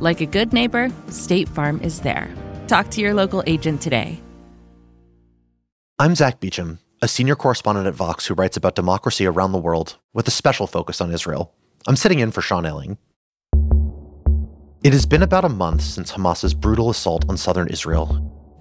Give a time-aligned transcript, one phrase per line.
[0.00, 2.34] Like a good neighbor, State Farm is there.
[2.68, 4.18] Talk to your local agent today.
[5.98, 9.98] I'm Zack Beauchamp, a senior correspondent at Vox who writes about democracy around the world
[10.14, 11.52] with a special focus on Israel.
[11.86, 12.96] I'm sitting in for Sean Illing.
[14.82, 18.08] It has been about a month since Hamas's brutal assault on southern Israel,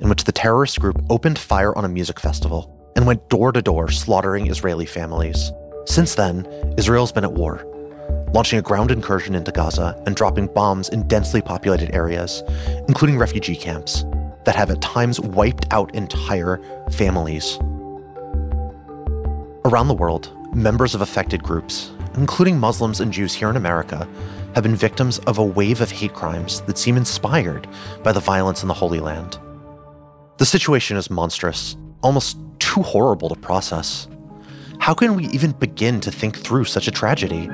[0.02, 3.62] in which the terrorist group opened fire on a music festival and went door to
[3.62, 5.54] door slaughtering Israeli families.
[5.86, 6.46] Since then,
[6.78, 7.66] Israel's been at war
[8.34, 12.44] launching a ground incursion into Gaza and dropping bombs in densely populated areas,
[12.88, 14.06] including refugee camps,
[14.46, 17.58] that have at times wiped out entire families.
[19.66, 24.08] Around the world, members of affected groups, including Muslims and Jews here in America,
[24.56, 27.68] have been victims of a wave of hate crimes that seem inspired
[28.04, 29.38] by the violence in the Holy Land.
[30.38, 34.08] The situation is monstrous, almost too horrible to process.
[34.80, 37.50] How can we even begin to think through such a tragedy?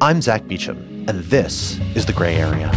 [0.00, 2.68] I'm Zack Beauchamp, and this is The Gray Area.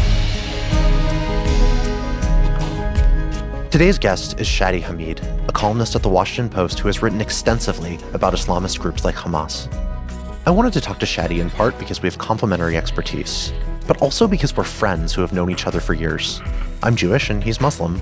[3.72, 7.98] Today's guest is Shadi Hamid, a columnist at The Washington Post who has written extensively
[8.14, 9.68] about Islamist groups like Hamas.
[10.46, 13.52] I wanted to talk to Shadi in part because we have complementary expertise,
[13.88, 16.40] but also because we're friends who have known each other for years.
[16.84, 18.00] I'm Jewish and he's Muslim.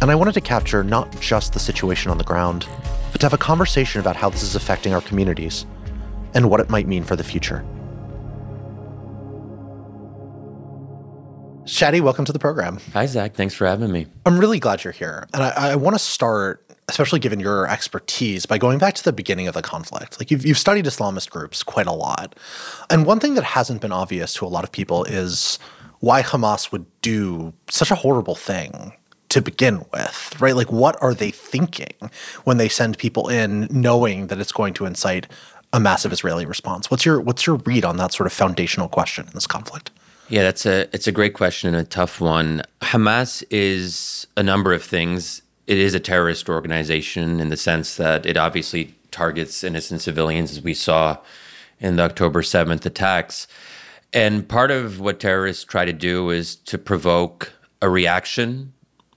[0.00, 2.66] And I wanted to capture not just the situation on the ground,
[3.10, 5.66] but to have a conversation about how this is affecting our communities
[6.34, 7.64] and what it might mean for the future.
[11.70, 12.80] Shadi, welcome to the program.
[12.94, 13.34] Hi, Zack.
[13.34, 14.08] Thanks for having me.
[14.26, 15.28] I'm really glad you're here.
[15.32, 19.12] And I, I want to start, especially given your expertise, by going back to the
[19.12, 20.18] beginning of the conflict.
[20.18, 22.34] Like you've, you've studied Islamist groups quite a lot.
[22.90, 25.60] And one thing that hasn't been obvious to a lot of people is
[26.00, 28.92] why Hamas would do such a horrible thing
[29.28, 30.56] to begin with, right?
[30.56, 32.10] Like, what are they thinking
[32.42, 35.28] when they send people in knowing that it's going to incite
[35.72, 36.90] a massive Israeli response?
[36.90, 39.92] What's your what's your read on that sort of foundational question in this conflict?
[40.30, 42.62] Yeah, that's a it's a great question and a tough one.
[42.82, 45.42] Hamas is a number of things.
[45.66, 50.62] It is a terrorist organization in the sense that it obviously targets innocent civilians, as
[50.62, 51.18] we saw
[51.80, 53.48] in the October 7th attacks.
[54.12, 57.52] And part of what terrorists try to do is to provoke
[57.82, 58.72] a reaction,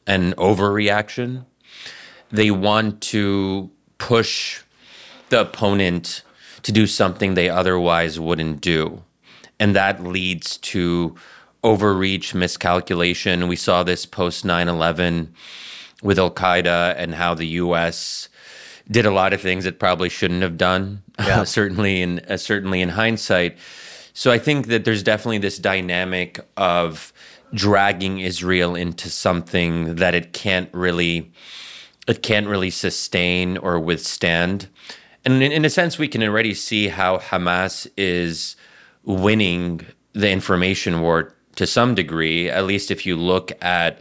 [0.08, 1.46] an overreaction.
[2.32, 3.70] They want to
[4.00, 4.64] push
[5.30, 6.24] the opponent
[6.64, 9.04] to do something they otherwise wouldn't do
[9.60, 11.16] and that leads to
[11.64, 13.48] overreach, miscalculation.
[13.48, 15.34] We saw this post 9 11
[16.02, 18.30] with Al Qaeda and how the U.S.
[18.90, 21.02] did a lot of things it probably shouldn't have done.
[21.20, 21.44] Yeah.
[21.44, 23.58] certainly in uh, certainly in hindsight.
[24.14, 27.14] So I think that there's definitely this dynamic of
[27.54, 31.32] dragging Israel into something that it can't really
[32.08, 34.68] it can't really sustain or withstand.
[35.24, 38.56] And in, in a sense, we can already see how Hamas is
[39.04, 44.00] winning the information war to some degree, at least if you look at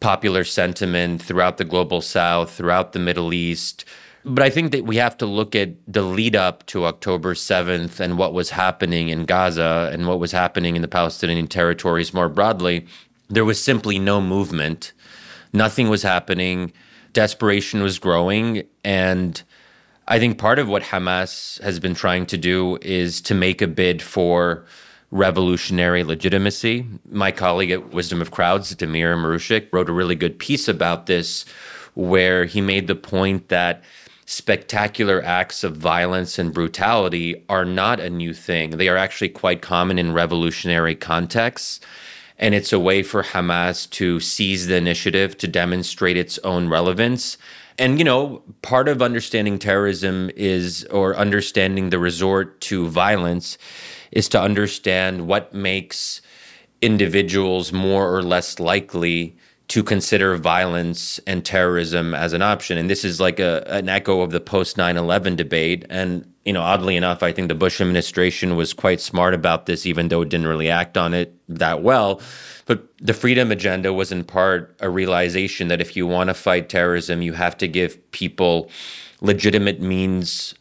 [0.00, 3.84] popular sentiment throughout the global south, throughout the Middle East.
[4.24, 8.00] But I think that we have to look at the lead up to October 7th
[8.00, 12.28] and what was happening in Gaza and what was happening in the Palestinian territories more
[12.28, 12.86] broadly.
[13.28, 14.92] There was simply no movement,
[15.52, 16.72] nothing was happening,
[17.12, 19.42] desperation was growing, and
[20.08, 23.66] I think part of what Hamas has been trying to do is to make a
[23.66, 24.64] bid for
[25.10, 26.86] revolutionary legitimacy.
[27.10, 31.44] My colleague at Wisdom of Crowds, Damir Marusic, wrote a really good piece about this,
[31.94, 33.82] where he made the point that
[34.26, 38.70] spectacular acts of violence and brutality are not a new thing.
[38.70, 41.80] They are actually quite common in revolutionary contexts.
[42.38, 47.38] And it's a way for Hamas to seize the initiative to demonstrate its own relevance.
[47.78, 53.58] And, you know, part of understanding terrorism is, or understanding the resort to violence,
[54.12, 56.22] is to understand what makes
[56.80, 59.36] individuals more or less likely
[59.68, 62.78] to consider violence and terrorism as an option.
[62.78, 65.84] And this is like a, an echo of the post 9 11 debate.
[65.90, 69.84] And, you know, oddly enough, I think the Bush administration was quite smart about this,
[69.84, 72.20] even though it didn't really act on it that well.
[72.66, 76.68] But the freedom agenda was in part a realization that if you want to fight
[76.68, 78.70] terrorism, you have to give people
[79.20, 80.54] legitimate means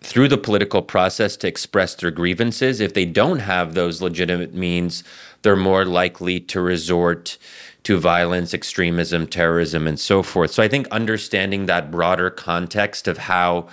[0.00, 2.80] through the political process to express their grievances.
[2.80, 5.04] If they don't have those legitimate means,
[5.40, 7.38] they're more likely to resort
[7.84, 10.50] to violence, extremism, terrorism, and so forth.
[10.50, 13.68] So I think understanding that broader context of how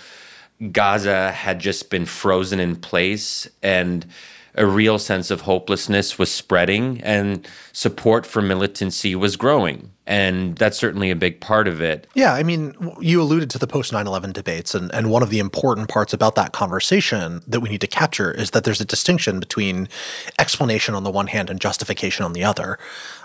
[0.72, 4.06] Gaza had just been frozen in place and
[4.56, 9.92] a real sense of hopelessness was spreading and support for militancy was growing.
[10.06, 12.06] And that's certainly a big part of it.
[12.16, 12.34] Yeah.
[12.34, 14.76] I mean, you alluded to the post 9 11 debates.
[14.76, 18.32] And, and one of the important parts about that conversation that we need to capture
[18.32, 19.88] is that there's a distinction between
[20.38, 22.78] explanation on the one hand and justification on the other.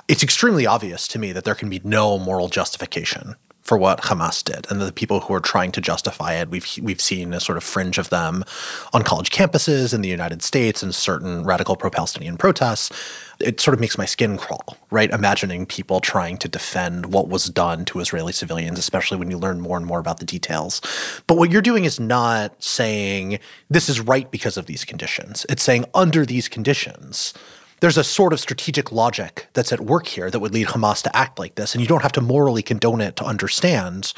[0.07, 3.35] It's extremely obvious to me that there can be no moral justification
[3.67, 6.49] for what Hamas did, and the people who are trying to justify it.
[6.49, 8.45] We've we've seen a sort of fringe of them
[8.93, 12.93] on college campuses in the United States and certain radical pro-Palestinian protests.
[13.41, 15.11] It sort of makes my skin crawl, right?
[15.11, 19.61] Imagining people trying to defend what was done to Israeli civilians, especially when you learn
[19.61, 20.81] more and more about the details.
[21.27, 25.45] But what you're doing is not saying this is right because of these conditions.
[25.49, 27.35] It's saying under these conditions
[27.81, 31.17] there's a sort of strategic logic that's at work here that would lead Hamas to
[31.17, 31.75] act like this.
[31.75, 34.13] And you don't have to morally condone it to understand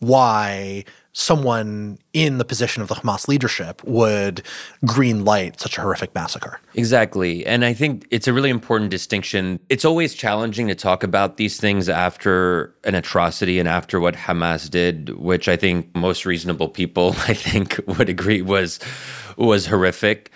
[0.00, 0.84] why
[1.14, 4.42] someone in the position of the Hamas leadership would
[4.84, 6.58] green light such a horrific massacre.
[6.74, 7.46] Exactly.
[7.46, 9.60] And I think it's a really important distinction.
[9.68, 14.68] It's always challenging to talk about these things after an atrocity and after what Hamas
[14.68, 18.80] did, which I think most reasonable people I think would agree was
[19.36, 20.32] was horrific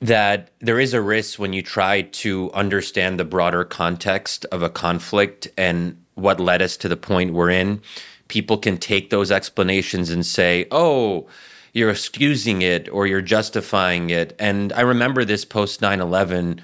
[0.00, 4.70] that there is a risk when you try to understand the broader context of a
[4.70, 7.82] conflict and what led us to the point we're in.
[8.28, 11.26] People can take those explanations and say, oh,
[11.72, 14.34] you're excusing it or you're justifying it.
[14.38, 16.60] And I remember this post 9 11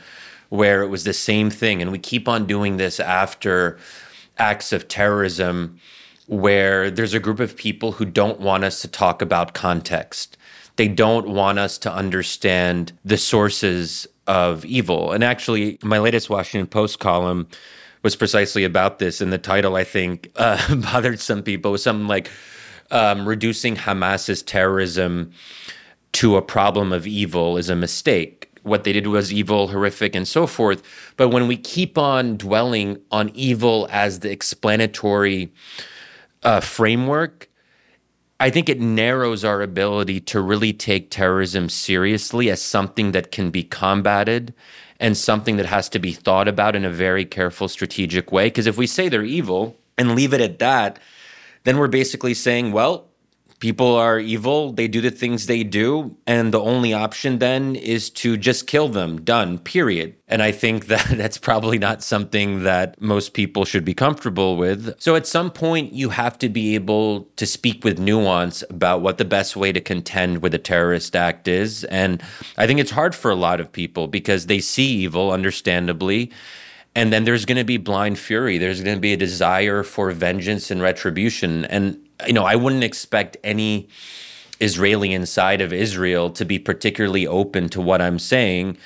[0.49, 1.83] where it was the same thing.
[1.83, 3.79] And we keep on doing this after
[4.39, 5.79] acts of terrorism
[6.27, 10.37] where there's a group of people who don't want us to talk about context
[10.77, 15.13] they don't want us to understand the sources of evil.
[15.13, 17.49] And actually, my latest Washington Post column
[18.03, 19.21] was precisely about this.
[19.21, 21.71] And the title, I think, uh, bothered some people.
[21.71, 22.31] It was something like
[22.91, 25.33] um, reducing Hamas's terrorism
[26.13, 28.51] to a problem of evil is a mistake.
[28.63, 30.83] What they did was evil, horrific, and so forth.
[31.17, 35.53] But when we keep on dwelling on evil as the explanatory
[36.43, 37.49] uh, framework,
[38.39, 43.51] I think it narrows our ability to really take terrorism seriously as something that can
[43.51, 44.53] be combated
[45.01, 48.47] and something that has to be thought about in a very careful, strategic way.
[48.47, 50.99] Because if we say they're evil and leave it at that,
[51.65, 53.06] then we're basically saying, well,
[53.61, 58.11] people are evil, they do the things they do, and the only option then is
[58.11, 60.15] to just kill them, done, period.
[60.29, 64.95] And I think that that's probably not something that most people should be comfortable with.
[65.01, 69.19] So at some point, you have to be able to speak with nuance about what
[69.19, 71.85] the best way to contend with a terrorist act is.
[71.85, 72.23] And
[72.59, 76.31] I think it's hard for a lot of people because they see evil, understandably.
[76.97, 78.57] And then there's going to be blind fury.
[78.59, 81.67] There's going to be a desire for vengeance and retribution.
[81.67, 83.89] And you know, I wouldn't expect any
[84.61, 88.79] Israeli inside of Israel to be particularly open to what I'm saying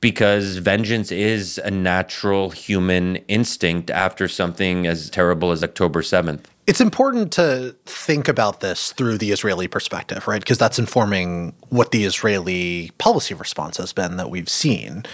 [0.00, 6.44] because vengeance is a natural human instinct after something as terrible as October 7th.
[6.66, 10.40] It's important to think about this through the Israeli perspective, right?
[10.40, 15.04] Because that's informing what the Israeli policy response has been that we've seen.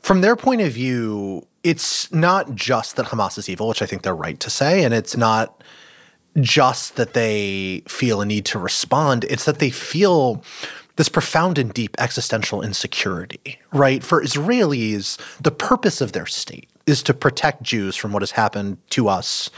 [0.00, 4.02] From their point of view, it's not just that Hamas is evil, which I think
[4.02, 5.62] they're right to say, and it's not
[6.40, 10.42] just that they feel a need to respond, it's that they feel
[10.96, 14.04] this profound and deep existential insecurity, right?
[14.04, 18.78] For Israelis, the purpose of their state is to protect Jews from what has happened
[18.90, 19.50] to us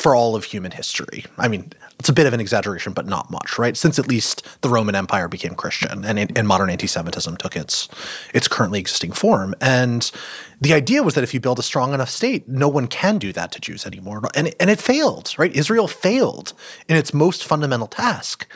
[0.00, 1.26] for all of human history.
[1.36, 3.76] I mean, it's a bit of an exaggeration, but not much, right?
[3.76, 7.86] Since at least the Roman Empire became Christian and, and modern anti-Semitism took its
[8.32, 9.54] its currently existing form.
[9.60, 10.10] And
[10.58, 13.30] the idea was that if you build a strong enough state, no one can do
[13.34, 14.22] that to Jews anymore.
[14.34, 15.54] And, and it failed, right?
[15.54, 16.54] Israel failed
[16.88, 18.50] in its most fundamental task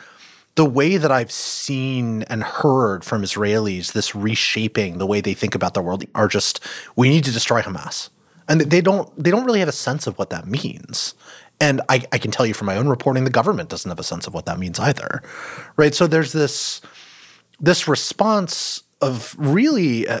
[0.55, 5.53] the way that I've seen and heard from Israelis, this reshaping the way they think
[5.53, 6.59] about the world, are just
[6.95, 8.09] we need to destroy Hamas,
[8.47, 11.13] and they don't they don't really have a sense of what that means.
[11.61, 14.03] And I, I can tell you from my own reporting, the government doesn't have a
[14.03, 15.23] sense of what that means either,
[15.77, 15.95] right?
[15.95, 16.81] So there's this
[17.59, 20.07] this response of really.
[20.07, 20.19] Uh,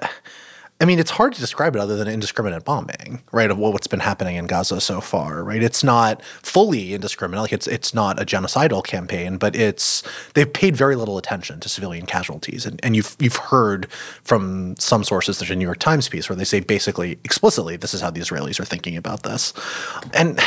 [0.81, 3.49] I mean, it's hard to describe it other than indiscriminate bombing, right?
[3.49, 5.63] Of what's been happening in Gaza so far, right?
[5.63, 10.03] It's not fully indiscriminate, like it's it's not a genocidal campaign, but it's
[10.33, 13.89] they've paid very little attention to civilian casualties, and, and you've you've heard
[14.23, 17.93] from some sources, there's a New York Times piece where they say basically explicitly this
[17.93, 19.53] is how the Israelis are thinking about this,
[20.13, 20.41] and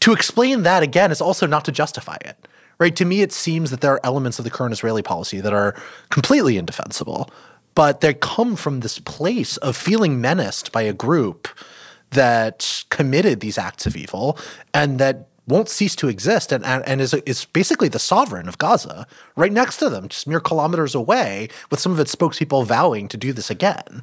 [0.00, 2.36] to explain that again is also not to justify it.
[2.78, 2.96] Right?
[2.96, 5.76] To me, it seems that there are elements of the current Israeli policy that are
[6.10, 7.30] completely indefensible
[7.74, 11.48] but they come from this place of feeling menaced by a group
[12.10, 14.38] that committed these acts of evil
[14.74, 18.58] and that won't cease to exist and, and, and is, is basically the sovereign of
[18.58, 23.08] Gaza right next to them, just mere kilometers away, with some of its spokespeople vowing
[23.08, 24.02] to do this again.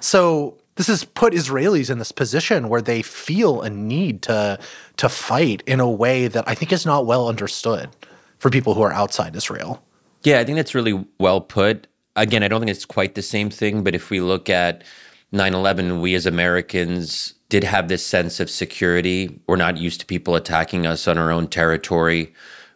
[0.00, 4.58] So this has put Israelis in this position where they feel a need to
[4.96, 7.90] to fight in a way that I think is not well understood
[8.38, 9.82] for people who are outside Israel.
[10.22, 11.86] Yeah, I think that's really well put
[12.22, 14.84] again, I don't think it's quite the same thing, but if we look at
[15.32, 19.40] 9 11, we as Americans did have this sense of security.
[19.46, 22.32] We're not used to people attacking us on our own territory.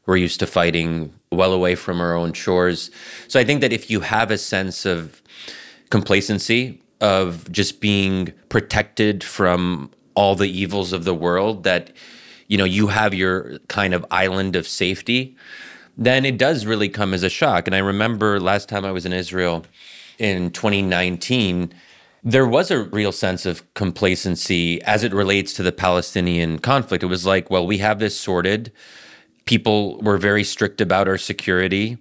[0.06, 2.90] We're used to fighting well away from our own shores.
[3.28, 5.22] So I think that if you have a sense of
[5.90, 11.92] complacency, of just being protected from all the evils of the world, that
[12.48, 15.36] you know you have your kind of island of safety
[15.96, 17.66] then it does really come as a shock.
[17.66, 19.64] And I remember last time I was in Israel
[20.18, 21.72] in 2019,
[22.22, 27.04] there was a real sense of complacency as it relates to the Palestinian conflict.
[27.04, 28.72] It was like, well, we have this sorted.
[29.44, 31.98] People were very strict about our security.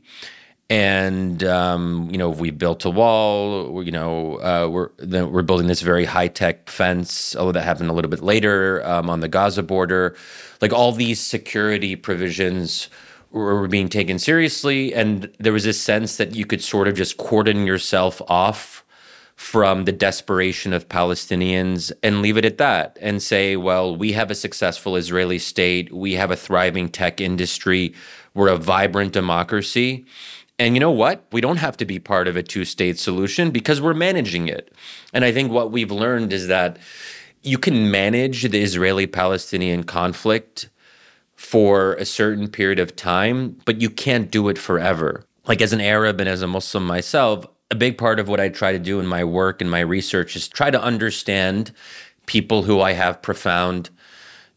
[0.69, 3.83] And um, you know we built a wall.
[3.83, 4.89] You know uh, we're
[5.27, 7.35] we're building this very high tech fence.
[7.35, 10.15] Although that happened a little bit later um, on the Gaza border,
[10.61, 12.89] like all these security provisions
[13.33, 17.17] were being taken seriously, and there was this sense that you could sort of just
[17.17, 18.85] cordon yourself off
[19.35, 24.29] from the desperation of Palestinians and leave it at that and say, well, we have
[24.29, 27.93] a successful Israeli state, we have a thriving tech industry,
[28.35, 30.05] we're a vibrant democracy.
[30.59, 31.25] And you know what?
[31.31, 34.71] We don't have to be part of a two state solution because we're managing it.
[35.11, 36.77] And I think what we've learned is that
[37.41, 40.69] you can manage the Israeli Palestinian conflict
[41.43, 45.25] for a certain period of time, but you can't do it forever.
[45.45, 48.47] Like as an Arab and as a Muslim myself, a big part of what I
[48.47, 51.73] try to do in my work and my research is try to understand
[52.27, 53.89] people who I have profound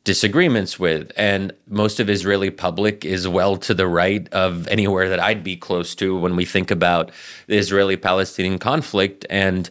[0.04, 1.10] disagreements with.
[1.16, 5.56] And most of Israeli public is well to the right of anywhere that I'd be
[5.56, 7.10] close to when we think about
[7.48, 9.26] the Israeli Palestinian conflict.
[9.28, 9.68] And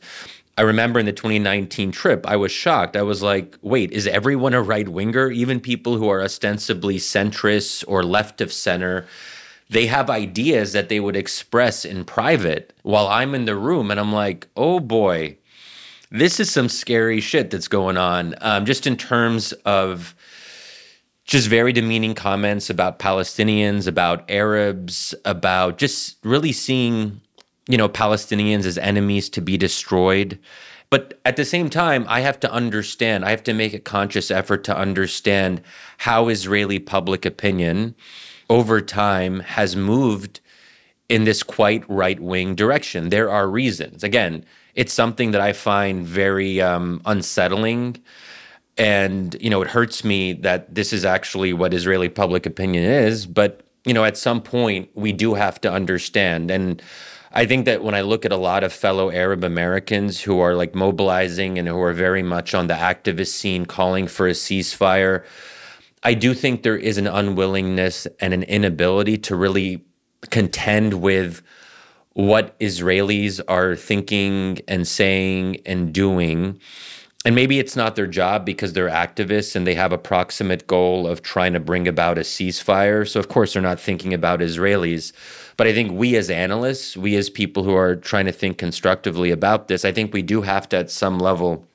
[0.57, 2.95] I remember in the 2019 trip, I was shocked.
[2.95, 5.29] I was like, wait, is everyone a right winger?
[5.29, 9.05] Even people who are ostensibly centrist or left of center,
[9.69, 13.91] they have ideas that they would express in private while I'm in the room.
[13.91, 15.37] And I'm like, oh boy,
[16.09, 18.35] this is some scary shit that's going on.
[18.39, 20.15] Um, just in terms of
[21.25, 27.19] just very demeaning comments about Palestinians, about Arabs, about just really seeing
[27.67, 30.39] you know, Palestinians as enemies to be destroyed.
[30.89, 34.29] But at the same time, I have to understand, I have to make a conscious
[34.29, 35.61] effort to understand
[35.97, 37.95] how Israeli public opinion
[38.49, 40.41] over time has moved
[41.09, 43.09] in this quite right wing direction.
[43.09, 44.03] There are reasons.
[44.03, 44.45] Again,
[44.75, 47.97] it's something that I find very um, unsettling.
[48.77, 53.25] And, you know, it hurts me that this is actually what Israeli public opinion is.
[53.25, 56.51] But, you know, at some point, we do have to understand.
[56.51, 56.81] And,
[57.37, 60.55] I think that when I look at a lot of fellow Arab Americans who are
[60.55, 65.25] like mobilizing and who are very much on the activist scene calling for a ceasefire,
[66.01, 69.83] I do think there is an unwillingness and an inability to really
[70.29, 71.41] contend with
[72.13, 76.57] what Israelis are thinking and saying and doing.
[77.25, 81.05] And maybe it's not their job because they're activists and they have a proximate goal
[81.07, 83.05] of trying to bring about a ceasefire.
[83.05, 85.11] So, of course, they're not thinking about Israelis.
[85.57, 89.31] But I think we as analysts, we as people who are trying to think constructively
[89.31, 91.65] about this, I think we do have to, at some level,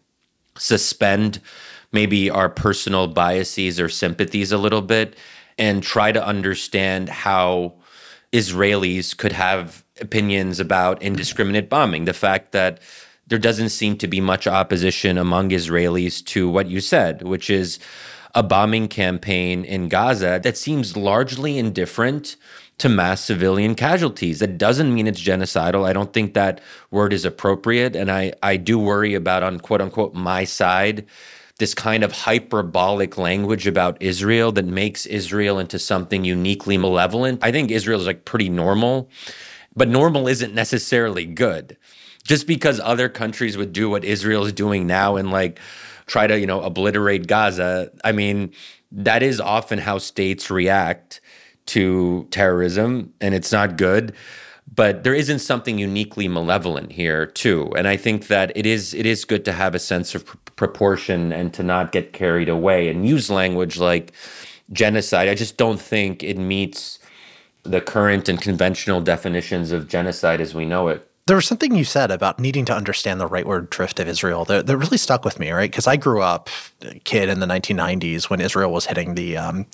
[0.56, 1.40] suspend
[1.92, 5.16] maybe our personal biases or sympathies a little bit
[5.58, 7.74] and try to understand how
[8.32, 12.04] Israelis could have opinions about indiscriminate bombing.
[12.04, 12.80] The fact that
[13.26, 17.78] there doesn't seem to be much opposition among Israelis to what you said, which is
[18.34, 22.36] a bombing campaign in Gaza that seems largely indifferent
[22.80, 24.40] to mass civilian casualties.
[24.40, 25.86] That doesn't mean it's genocidal.
[25.86, 26.60] I don't think that
[26.90, 27.94] word is appropriate.
[27.94, 31.06] And I, I do worry about, on quote unquote, my side,
[31.58, 37.44] this kind of hyperbolic language about Israel that makes Israel into something uniquely malevolent.
[37.44, 39.10] I think Israel is like pretty normal,
[39.76, 41.76] but normal isn't necessarily good.
[42.24, 45.60] Just because other countries would do what Israel is doing now and like
[46.06, 48.52] try to, you know, obliterate Gaza, I mean,
[48.92, 51.20] that is often how states react
[51.70, 54.12] to terrorism, and it's not good.
[54.72, 57.72] But there isn't something uniquely malevolent here, too.
[57.76, 60.36] And I think that it is it is good to have a sense of pr-
[60.54, 64.12] proportion and to not get carried away and use language like
[64.72, 65.28] genocide.
[65.28, 67.00] I just don't think it meets
[67.64, 71.84] the current and conventional definitions of genocide as we know it there was something you
[71.84, 75.38] said about needing to understand the rightward drift of Israel that, that really stuck with
[75.38, 75.70] me, right?
[75.70, 76.48] Because I grew up
[76.82, 79.66] a kid in the 1990s when Israel was hitting the um,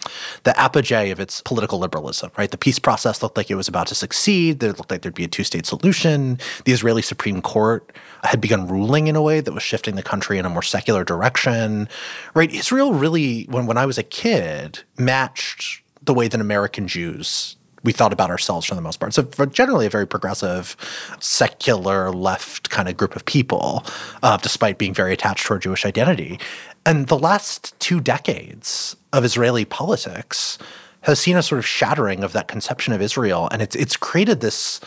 [0.43, 2.50] the apogee of its political liberalism, right?
[2.50, 4.61] The peace process looked like it was about to succeed.
[4.61, 6.38] There looked like there'd be a two state solution.
[6.65, 7.91] The Israeli Supreme Court
[8.23, 11.05] had begun ruling in a way that was shifting the country in a more secular
[11.05, 11.88] direction,
[12.35, 12.53] right?
[12.53, 17.93] Israel really, when when I was a kid, matched the way that American Jews we
[17.93, 19.14] thought about ourselves for the most part.
[19.14, 20.76] So generally a very progressive,
[21.21, 23.87] secular left kind of group of people,
[24.23, 26.38] uh, despite being very attached to our Jewish identity.
[26.85, 30.59] And the last two decades of Israeli politics
[31.02, 34.40] has seen a sort of shattering of that conception of Israel, and it's it's created
[34.40, 34.81] this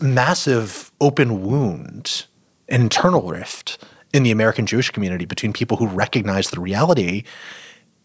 [0.00, 2.26] massive open wound,
[2.68, 3.82] internal rift
[4.12, 7.24] in the American Jewish community between people who recognize the reality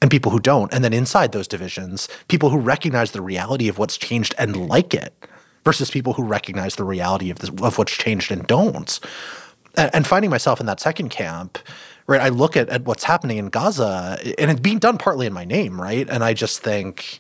[0.02, 0.74] and people who don't.
[0.74, 4.94] And then inside those divisions, people who recognize the reality of what's changed and like
[4.94, 5.14] it
[5.66, 9.00] versus people who recognize the reality of, this, of what's changed and don't.
[9.76, 11.60] And, and finding myself in that second camp,
[12.08, 15.34] right, I look at, at what's happening in Gaza and it's being done partly in
[15.34, 16.10] my name, right?
[16.10, 17.20] And I just think,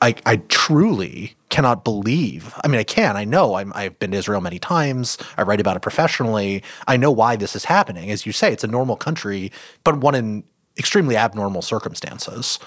[0.00, 2.52] I, I truly cannot believe.
[2.62, 3.16] I mean, I can.
[3.16, 3.54] I know.
[3.54, 5.16] i have been to Israel many times.
[5.38, 6.62] I write about it professionally.
[6.86, 8.10] I know why this is happening.
[8.10, 10.44] As you say, it's a normal country, but one in
[10.78, 12.58] extremely abnormal circumstances.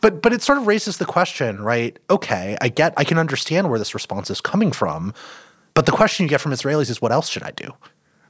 [0.00, 1.98] But but it sort of raises the question, right?
[2.10, 5.14] Okay, I get I can understand where this response is coming from,
[5.72, 7.72] but the question you get from Israelis is what else should I do?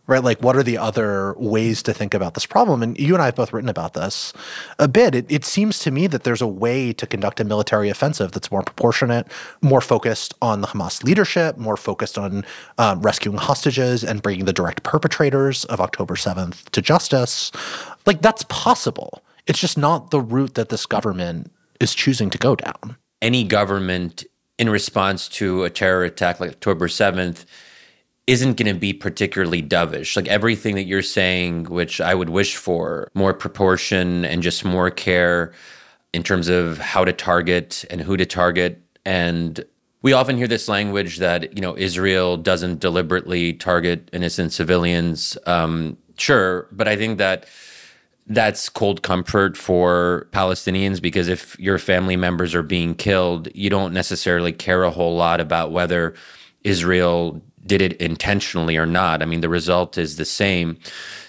[0.07, 0.23] Right?
[0.23, 2.83] Like what are the other ways to think about this problem?
[2.83, 4.35] And you and I have both written about this
[4.79, 5.15] a bit.
[5.15, 8.53] It, it seems to me that there's a way to conduct a military offensive that's
[8.53, 9.27] more proportionate,
[9.63, 12.45] more focused on the Hamas leadership, more focused on
[12.77, 17.51] um, rescuing hostages and bringing the direct perpetrators of October 7th to justice.
[18.07, 19.23] Like that's possible.
[19.47, 22.97] It's just not the route that this government is choosing to go down.
[23.21, 24.25] Any government
[24.59, 27.45] in response to a terror attack like October 7th
[28.27, 30.17] isn't going to be particularly dovish.
[30.17, 34.91] Like everything that you're saying, which I would wish for more proportion and just more
[34.91, 35.53] care
[36.13, 38.81] in terms of how to target and who to target.
[39.05, 39.63] And
[40.01, 45.37] we often hear this language that, you know, Israel doesn't deliberately target innocent civilians.
[45.47, 46.69] Um, sure.
[46.73, 47.47] But I think that
[48.27, 53.93] that's cold comfort for Palestinians because if your family members are being killed, you don't
[53.93, 56.15] necessarily care a whole lot about whether
[56.63, 59.23] Israel did it intentionally or not.
[59.23, 60.79] I mean, the result is the same.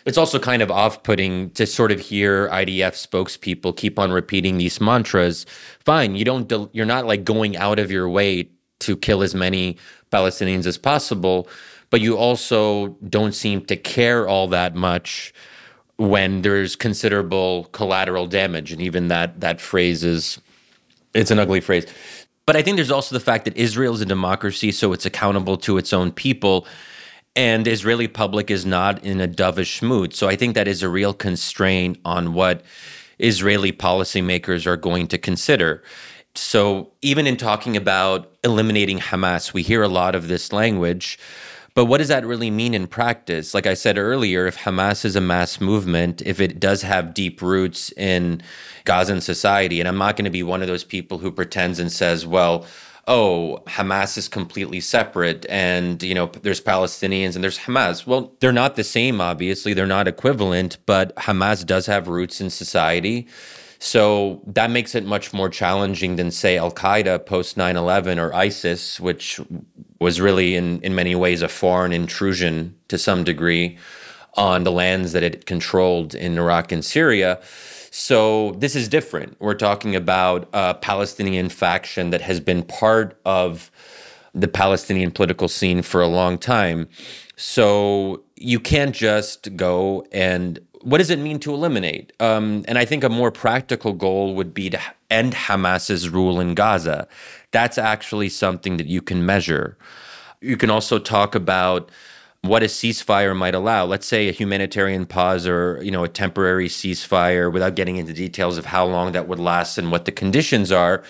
[0.05, 4.57] It's also kind of off putting to sort of hear IDF spokespeople keep on repeating
[4.57, 5.45] these mantras.
[5.79, 9.77] Fine, you don't, you're not like going out of your way to kill as many
[10.11, 11.47] Palestinians as possible,
[11.89, 15.33] but you also don't seem to care all that much
[15.97, 20.39] when there's considerable collateral damage and even that that phrase is
[21.13, 21.85] it's an ugly phrase.
[22.45, 25.57] But i think there's also the fact that israel is a democracy so it's accountable
[25.57, 26.67] to its own people
[27.35, 30.13] and israeli public is not in a dovish mood.
[30.13, 32.61] So i think that is a real constraint on what
[33.19, 35.81] israeli policymakers are going to consider.
[36.37, 41.17] So even in talking about eliminating hamas we hear a lot of this language
[41.75, 43.53] but what does that really mean in practice?
[43.53, 47.41] Like I said earlier, if Hamas is a mass movement, if it does have deep
[47.41, 48.41] roots in
[48.85, 51.91] Gazan society, and I'm not going to be one of those people who pretends and
[51.91, 52.65] says, well,
[53.07, 58.07] oh, Hamas is completely separate and, you know, there's Palestinians and there's Hamas.
[58.07, 59.73] Well, they're not the same, obviously.
[59.73, 63.27] They're not equivalent, but Hamas does have roots in society.
[63.79, 68.33] So that makes it much more challenging than, say, Al Qaeda post 9 11 or
[68.33, 69.39] ISIS, which
[69.99, 73.77] was really, in, in many ways, a foreign intrusion to some degree
[74.35, 77.39] on the lands that it controlled in Iraq and Syria.
[77.91, 79.37] So this is different.
[79.39, 83.71] We're talking about a Palestinian faction that has been part of
[84.33, 86.89] the Palestinian political scene for a long time.
[87.37, 92.13] So you can't just go and what does it mean to eliminate?
[92.19, 96.53] Um, and I think a more practical goal would be to end Hamas's rule in
[96.53, 97.07] Gaza.
[97.49, 99.77] that's actually something that you can measure.
[100.41, 101.89] You can also talk about
[102.41, 103.85] what a ceasefire might allow.
[103.85, 108.59] Let's say a humanitarian pause or you know a temporary ceasefire without getting into details
[108.59, 111.03] of how long that would last and what the conditions are.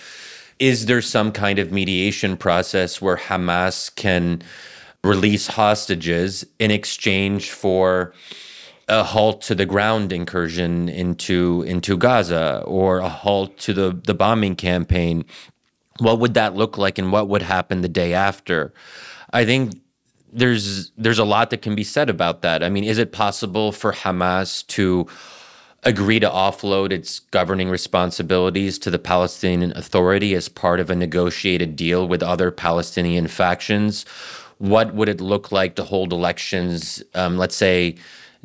[0.58, 4.40] Is there some kind of mediation process where Hamas can
[5.04, 8.14] release hostages in exchange for
[8.88, 14.14] a halt to the ground incursion into into Gaza or a halt to the the
[14.14, 15.24] bombing campaign?
[15.98, 18.72] What would that look like and what would happen the day after?
[19.32, 19.80] I think
[20.32, 22.62] there's there's a lot that can be said about that.
[22.62, 25.06] I mean, is it possible for Hamas to
[25.82, 31.76] agree to offload its governing responsibilities to the Palestinian Authority as part of a negotiated
[31.76, 34.04] deal with other Palestinian factions?
[34.58, 37.96] What would it look like to hold elections, um, let's say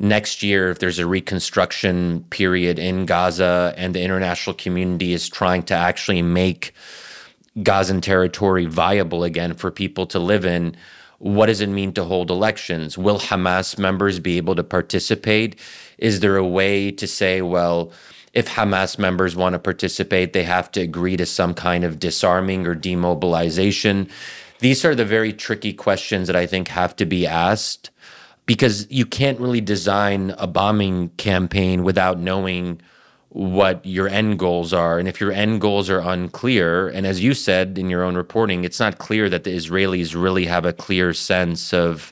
[0.01, 5.63] next year, if there's a reconstruction period in Gaza and the international community is trying
[5.63, 6.73] to actually make
[7.61, 10.75] Gazan territory viable again for people to live in?
[11.19, 12.97] What does it mean to hold elections?
[12.97, 15.59] Will Hamas members be able to participate?
[15.99, 17.91] Is there a way to say, well,
[18.33, 22.65] if Hamas members want to participate, they have to agree to some kind of disarming
[22.65, 24.09] or demobilization?
[24.59, 27.91] These are the very tricky questions that I think have to be asked
[28.45, 32.81] because you can't really design a bombing campaign without knowing
[33.29, 34.99] what your end goals are.
[34.99, 38.65] And if your end goals are unclear, and as you said in your own reporting,
[38.65, 42.11] it's not clear that the Israelis really have a clear sense of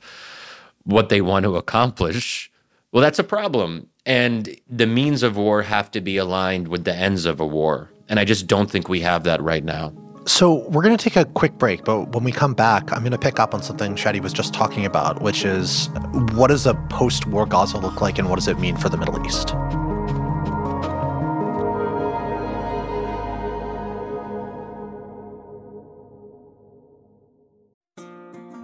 [0.84, 2.50] what they want to accomplish,
[2.92, 3.88] well, that's a problem.
[4.06, 7.92] And the means of war have to be aligned with the ends of a war.
[8.08, 9.94] And I just don't think we have that right now.
[10.26, 13.12] So we're going to take a quick break, but when we come back, I'm going
[13.12, 15.90] to pick up on something Shadi was just talking about, which is
[16.34, 19.26] what does a post-war Gaza look like and what does it mean for the Middle
[19.26, 19.56] East?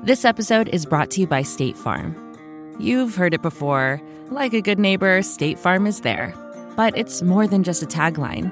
[0.06, 2.16] This episode is brought to you by State Farm.
[2.80, 4.00] You've heard it before.
[4.30, 6.32] Like a good neighbor, State Farm is there.
[6.76, 8.52] But it's more than just a tagline,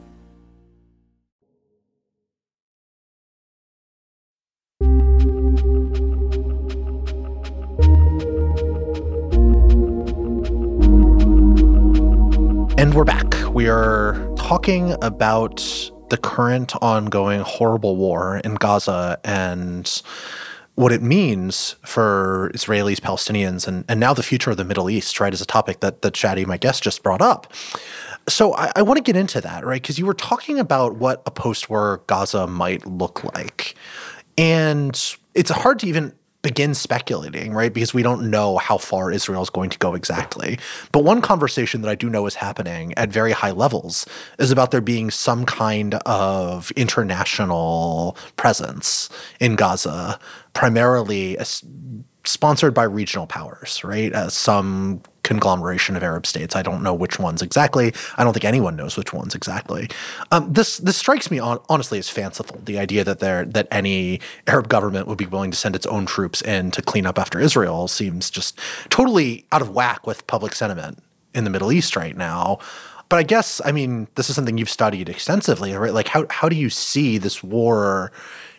[12.81, 13.35] And we're back.
[13.53, 15.57] We are talking about
[16.09, 20.01] the current ongoing horrible war in Gaza and
[20.73, 25.19] what it means for Israelis, Palestinians, and, and now the future of the Middle East,
[25.19, 27.53] right, is a topic that, that Shadi, my guest, just brought up.
[28.27, 29.79] So I, I want to get into that, right?
[29.79, 33.75] Because you were talking about what a post war Gaza might look like.
[34.39, 34.99] And
[35.35, 37.73] it's hard to even begin speculating, right?
[37.73, 40.57] Because we don't know how far Israel is going to go exactly.
[40.91, 44.05] But one conversation that I do know is happening at very high levels
[44.39, 50.19] is about there being some kind of international presence in Gaza,
[50.53, 51.37] primarily
[52.23, 54.13] sponsored by regional powers, right?
[54.13, 56.55] Uh, some conglomeration of Arab states.
[56.55, 57.93] I don't know which ones exactly.
[58.17, 59.89] I don't think anyone knows which ones exactly.
[60.31, 62.59] Um, this this strikes me on, honestly as fanciful.
[62.63, 66.05] The idea that there that any Arab government would be willing to send its own
[66.05, 70.53] troops in to clean up after Israel seems just totally out of whack with public
[70.53, 70.99] sentiment
[71.33, 72.59] in the Middle East right now.
[73.09, 75.93] But I guess I mean this is something you've studied extensively, right?
[75.93, 78.11] Like how how do you see this war?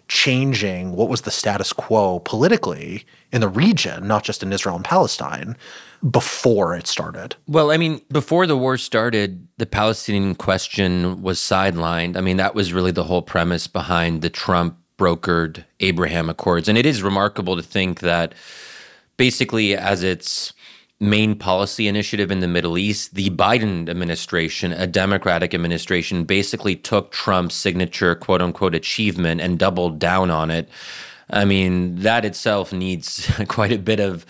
[0.09, 4.85] Changing what was the status quo politically in the region, not just in Israel and
[4.85, 5.57] Palestine,
[6.11, 7.37] before it started?
[7.47, 12.17] Well, I mean, before the war started, the Palestinian question was sidelined.
[12.17, 16.69] I mean, that was really the whole premise behind the Trump brokered Abraham Accords.
[16.69, 18.35] And it is remarkable to think that
[19.17, 20.53] basically, as its
[21.03, 27.11] main policy initiative in the Middle East, the Biden administration, a Democratic administration, basically took
[27.11, 30.69] Trump's signature quote unquote achievement and doubled down on it.
[31.29, 34.25] I mean, that itself needs quite a bit of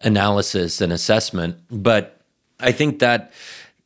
[0.00, 1.58] analysis and assessment.
[1.70, 2.20] But
[2.60, 3.30] I think that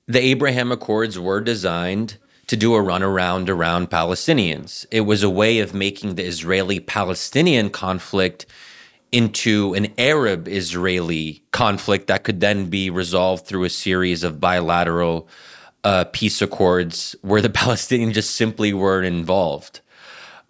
[0.07, 2.17] the Abraham Accords were designed
[2.47, 4.87] to do a runaround around Palestinians.
[4.91, 8.47] It was a way of making the Israeli Palestinian conflict
[9.13, 15.29] into an Arab Israeli conflict that could then be resolved through a series of bilateral
[15.85, 19.81] uh, peace accords where the Palestinians just simply weren't involved.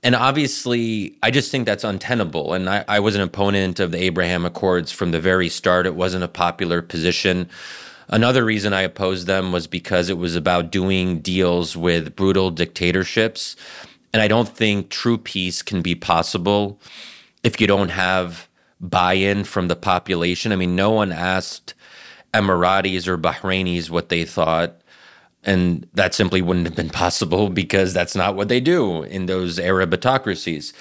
[0.02, 2.54] And obviously, I just think that's untenable.
[2.54, 5.86] And I, I was an opponent of the Abraham Accords from the very start.
[5.86, 7.50] It wasn't a popular position.
[8.08, 13.56] Another reason I opposed them was because it was about doing deals with brutal dictatorships.
[14.12, 16.80] And I don't think true peace can be possible
[17.42, 18.48] if you don't have
[18.80, 20.52] buy in from the population.
[20.52, 21.74] I mean, no one asked
[22.32, 24.80] Emiratis or Bahrainis what they thought.
[25.42, 29.58] And that simply wouldn't have been possible because that's not what they do in those
[29.58, 30.72] Arab autocracies.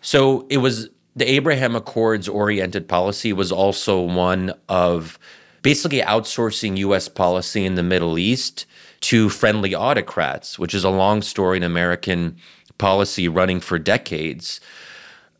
[0.00, 5.18] So it was the Abraham Accords oriented policy was also one of
[5.62, 8.66] basically outsourcing US policy in the Middle East
[9.02, 12.36] to friendly autocrats, which is a long story in American
[12.78, 14.60] policy running for decades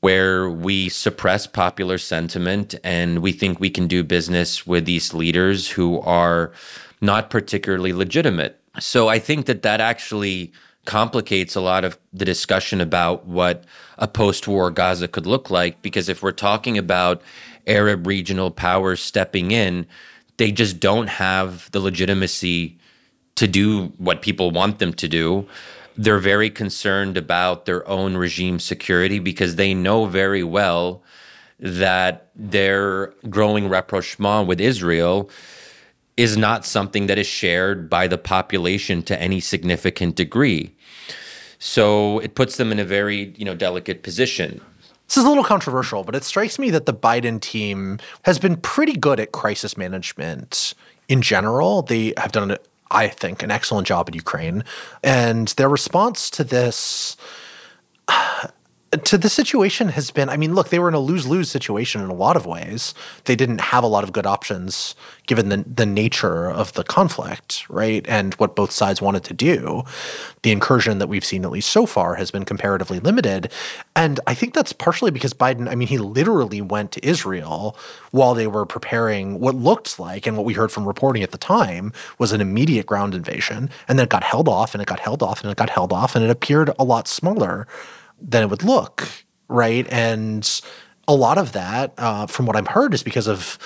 [0.02, 5.70] where we suppress popular sentiment and we think we can do business with these leaders
[5.70, 6.52] who are
[7.00, 8.60] not particularly legitimate.
[8.80, 10.52] So I think that that actually
[10.86, 13.62] complicates a lot of the discussion about what
[13.96, 15.80] a post war Gaza could look like.
[15.82, 17.22] Because if we're talking about
[17.68, 19.86] Arab regional powers stepping in,
[20.36, 22.76] they just don't have the legitimacy
[23.36, 25.46] to do what people want them to do.
[25.96, 31.02] They're very concerned about their own regime security because they know very well
[31.58, 35.30] that their growing rapprochement with Israel
[36.16, 40.74] is not something that is shared by the population to any significant degree.
[41.58, 44.60] So it puts them in a very, you know, delicate position.
[45.06, 48.56] This is a little controversial, but it strikes me that the Biden team has been
[48.56, 50.74] pretty good at crisis management
[51.08, 51.82] in general.
[51.82, 52.56] They have done,
[52.92, 54.64] I think, an excellent job in Ukraine.
[55.02, 57.16] And their response to this
[58.92, 62.02] to the situation has been I mean, look, they were in a lose lose situation
[62.02, 62.94] in a lot of ways.
[63.24, 64.94] They didn't have a lot of good options
[65.26, 68.04] given the, the nature of the conflict, right?
[68.08, 69.84] And what both sides wanted to do.
[70.42, 73.50] The incursion that we've seen, at least so far, has been comparatively limited.
[73.96, 77.76] And I think that's partially because Biden, I mean, he literally went to Israel
[78.10, 81.38] while they were preparing what looked like, and what we heard from reporting at the
[81.38, 83.70] time, was an immediate ground invasion.
[83.88, 85.92] And then it got held off, and it got held off, and it got held
[85.92, 87.66] off, and it appeared a lot smaller
[88.22, 89.08] than it would look,
[89.48, 89.86] right?
[89.90, 90.48] And
[91.08, 93.58] a lot of that, uh, from what I've heard, is because of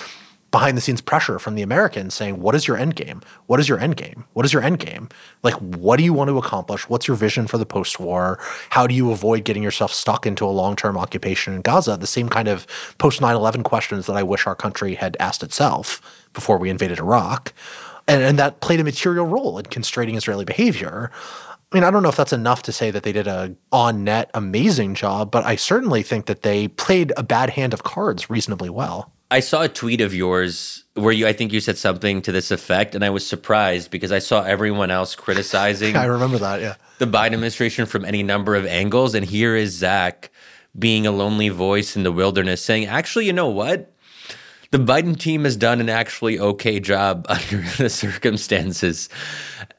[0.51, 3.21] behind the scenes pressure from the Americans saying, What is your end game?
[3.47, 4.25] What is your end game?
[4.33, 5.09] What is your end game?
[5.43, 6.87] Like, what do you want to accomplish?
[6.89, 8.39] What's your vision for the post war?
[8.69, 11.97] How do you avoid getting yourself stuck into a long term occupation in Gaza?
[11.97, 12.65] The same kind of
[12.97, 16.01] post 9 11 questions that I wish our country had asked itself
[16.33, 17.53] before we invaded Iraq.
[18.07, 21.11] And, and that played a material role in constraining Israeli behavior.
[21.71, 24.03] I mean, I don't know if that's enough to say that they did a on
[24.05, 28.29] net amazing job, but I certainly think that they played a bad hand of cards
[28.29, 29.11] reasonably well.
[29.29, 32.51] I saw a tweet of yours where you I think you said something to this
[32.51, 36.75] effect and I was surprised because I saw everyone else criticizing I remember that, yeah.
[36.99, 40.31] The Biden administration from any number of angles and here is Zack
[40.79, 43.91] being a lonely voice in the wilderness saying, "Actually, you know what?
[44.71, 49.09] The Biden team has done an actually okay job under the circumstances.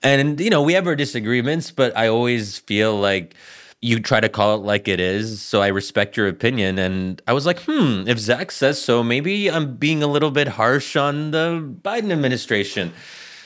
[0.02, 3.34] And, you know, we have our disagreements, but I always feel like
[3.80, 5.40] you try to call it like it is.
[5.40, 6.78] So I respect your opinion.
[6.78, 10.48] And I was like, hmm, if Zack says so, maybe I'm being a little bit
[10.48, 12.92] harsh on the Biden administration.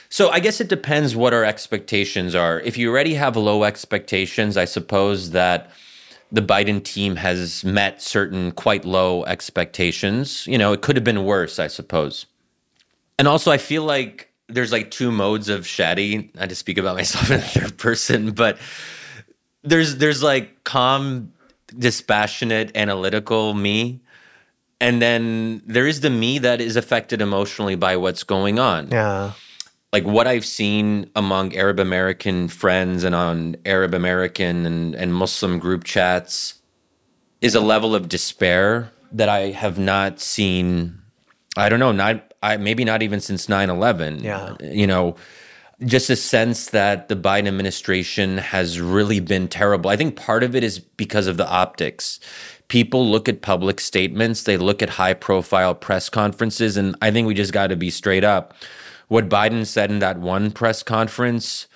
[0.08, 2.60] So I guess it depends what our expectations are.
[2.60, 5.70] If you already have low expectations, I suppose that
[6.32, 10.46] the Biden team has met certain quite low expectations.
[10.46, 12.24] You know, it could have been worse, I suppose.
[13.18, 16.30] And also, I feel like there's like two modes of Shadi.
[16.40, 18.58] I to speak about myself in third person, but
[19.62, 21.32] there's there's like calm,
[21.78, 24.00] dispassionate, analytical me,
[24.80, 28.88] and then there is the me that is affected emotionally by what's going on.
[28.90, 29.32] Yeah
[29.92, 35.58] like what I've seen among Arab American friends and on Arab American and, and Muslim
[35.58, 36.54] group chats
[37.42, 40.98] is a level of despair that I have not seen.
[41.56, 44.22] I don't know, not I maybe not even since 9-11.
[44.22, 44.56] Yeah.
[44.62, 45.16] You know,
[45.84, 49.90] just a sense that the Biden administration has really been terrible.
[49.90, 52.18] I think part of it is because of the optics.
[52.68, 57.26] People look at public statements, they look at high profile press conferences, and I think
[57.26, 58.54] we just got to be straight up
[59.12, 61.66] what Biden said in that one press conference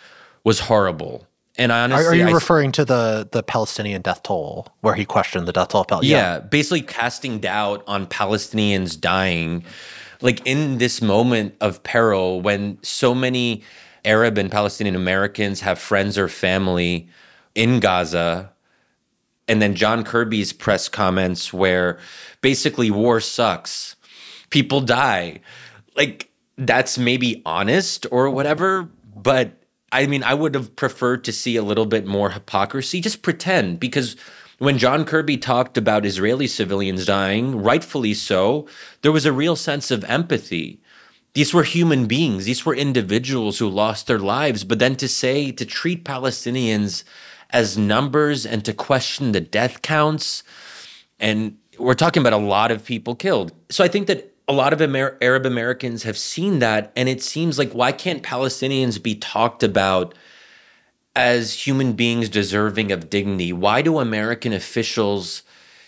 [0.43, 1.27] was horrible.
[1.59, 5.05] And I honestly, are, you I, referring to the the Palestinian death toll, where he
[5.05, 5.85] questioned the death toll?
[5.85, 9.65] Pal- yeah, yeah, basically casting doubt on Palestinians dying,
[10.23, 13.63] like in this moment of peril when so many
[14.07, 17.07] Arab and Palestinian Americans have friends or family
[17.55, 18.51] in Gaza.
[19.47, 21.99] And then John Kirby's press comments where
[22.41, 23.95] basically war sucks,
[24.49, 25.41] people die.
[25.97, 28.35] Like that's maybe honest or mm-hmm.
[28.35, 33.01] whatever, but I mean, I would have preferred to see a little bit more hypocrisy.
[33.01, 34.17] Just pretend because
[34.59, 38.67] when John Kirby talked about Israeli civilians dying, rightfully so,
[39.03, 40.81] there was a real sense of empathy.
[41.35, 44.65] These were human beings, these were individuals who lost their lives.
[44.65, 47.05] But then to say, to treat Palestinians
[47.51, 50.43] as numbers and to question the death counts,
[51.21, 53.53] and we're talking about a lot of people killed.
[53.71, 57.23] So I think that a lot of Amer- Arab Americans have seen that, and it
[57.23, 60.15] seems like why can't Palestinians be talked about?
[61.17, 63.53] as human beings deserving of dignity?
[63.53, 65.43] Why do American officials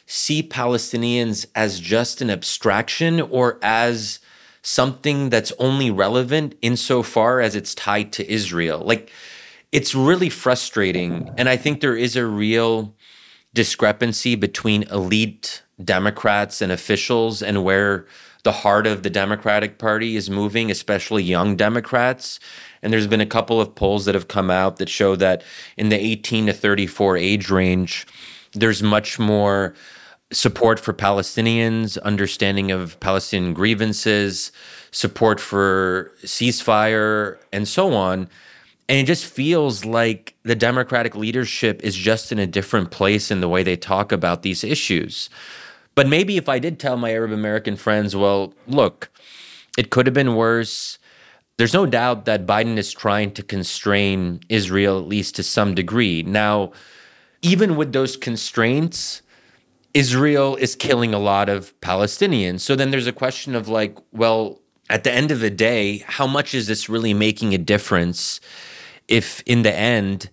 [0.06, 4.20] see Palestinians as just an abstraction or as
[4.62, 8.80] something that's only relevant insofar as it's tied to Israel?
[8.80, 9.12] Like,
[9.70, 11.30] it's really frustrating.
[11.36, 12.94] And I think there is a real
[13.52, 18.06] discrepancy between elite Democrats and officials and where
[18.44, 22.38] the heart of the Democratic Party is moving, especially young Democrats.
[22.82, 25.42] And there's been a couple of polls that have come out that show that
[25.76, 28.06] in the 18 to 34 age range,
[28.52, 29.74] there's much more
[30.30, 34.52] support for Palestinians, understanding of Palestinian grievances,
[34.90, 38.28] support for ceasefire, and so on.
[38.88, 43.40] And it just feels like the Democratic leadership is just in a different place in
[43.40, 45.28] the way they talk about these issues.
[45.98, 49.10] But maybe if I did tell my Arab American friends, well, look,
[49.76, 50.98] it could have been worse
[51.58, 56.22] there's no doubt that Biden is trying to constrain Israel, at least to some degree.
[56.22, 56.70] Now,
[57.42, 59.22] even with those constraints,
[59.92, 62.60] Israel is killing a lot of Palestinians.
[62.60, 66.28] So then there's a question of like, well, at the end of the day, how
[66.28, 68.40] much is this really making a difference
[69.08, 70.30] if in the end,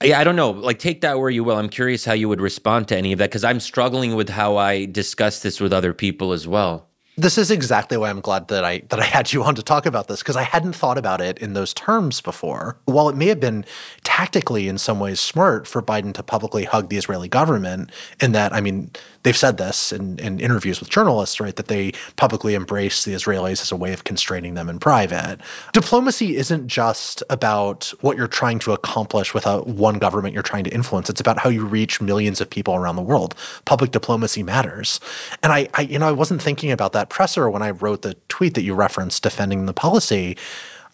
[0.00, 0.50] I don't know.
[0.50, 1.56] Like, take that where you will.
[1.56, 4.56] I'm curious how you would respond to any of that because I'm struggling with how
[4.56, 6.88] I discuss this with other people as well.
[7.18, 9.86] This is exactly why I'm glad that I that I had you on to talk
[9.86, 12.76] about this because I hadn't thought about it in those terms before.
[12.84, 13.64] While it may have been
[14.04, 18.52] tactically in some ways smart for Biden to publicly hug the Israeli government, in that
[18.52, 18.90] I mean
[19.22, 23.62] they've said this in, in interviews with journalists, right, that they publicly embrace the Israelis
[23.62, 25.40] as a way of constraining them in private.
[25.72, 30.64] Diplomacy isn't just about what you're trying to accomplish with a one government you're trying
[30.64, 31.10] to influence.
[31.10, 33.34] It's about how you reach millions of people around the world.
[33.64, 35.00] Public diplomacy matters.
[35.42, 38.14] And I, I you know, I wasn't thinking about that presser when I wrote the
[38.28, 40.36] tweet that you referenced defending the policy.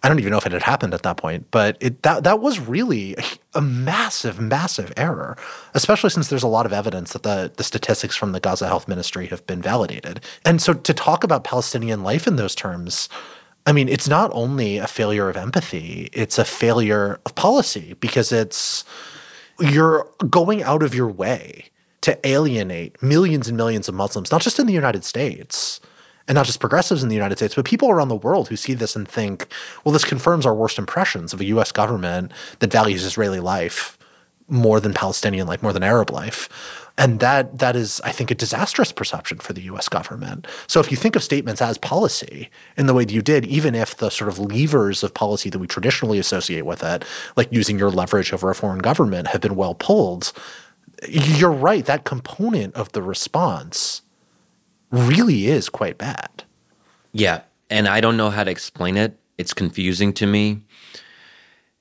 [0.02, 2.40] I don't even know if it had happened at that point, but it that that
[2.40, 3.16] was really
[3.54, 5.36] a, massive, massive error,
[5.74, 8.88] especially since there's a lot of evidence that the the statistics from the Gaza Health
[8.88, 10.20] Ministry have been validated.
[10.44, 13.08] And so to talk about Palestinian life in those terms,
[13.64, 18.32] I mean, it's not only a failure of empathy, it's a failure of policy because
[18.32, 18.84] it's
[19.60, 21.70] you're going out of your way
[22.00, 25.80] to alienate millions and millions of Muslims, not just in the United States,
[26.32, 28.72] and not just progressives in the United States, but people around the world who see
[28.72, 29.48] this and think,
[29.84, 33.98] well, this confirms our worst impressions of a US government that values Israeli life
[34.48, 36.48] more than Palestinian life, more than Arab life.
[36.96, 40.46] And that that is, I think, a disastrous perception for the US government.
[40.68, 43.74] So if you think of statements as policy in the way that you did, even
[43.74, 47.04] if the sort of levers of policy that we traditionally associate with it,
[47.36, 50.32] like using your leverage over a foreign government, have been well pulled,
[51.06, 51.84] you're right.
[51.84, 54.00] That component of the response
[54.92, 56.44] really is quite bad.
[57.12, 57.42] Yeah.
[57.70, 59.18] And I don't know how to explain it.
[59.38, 60.62] It's confusing to me.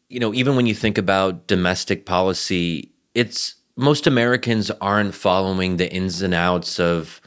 [0.09, 5.91] You know, even when you think about domestic policy, it's most Americans aren't following the
[5.91, 7.21] ins and outs of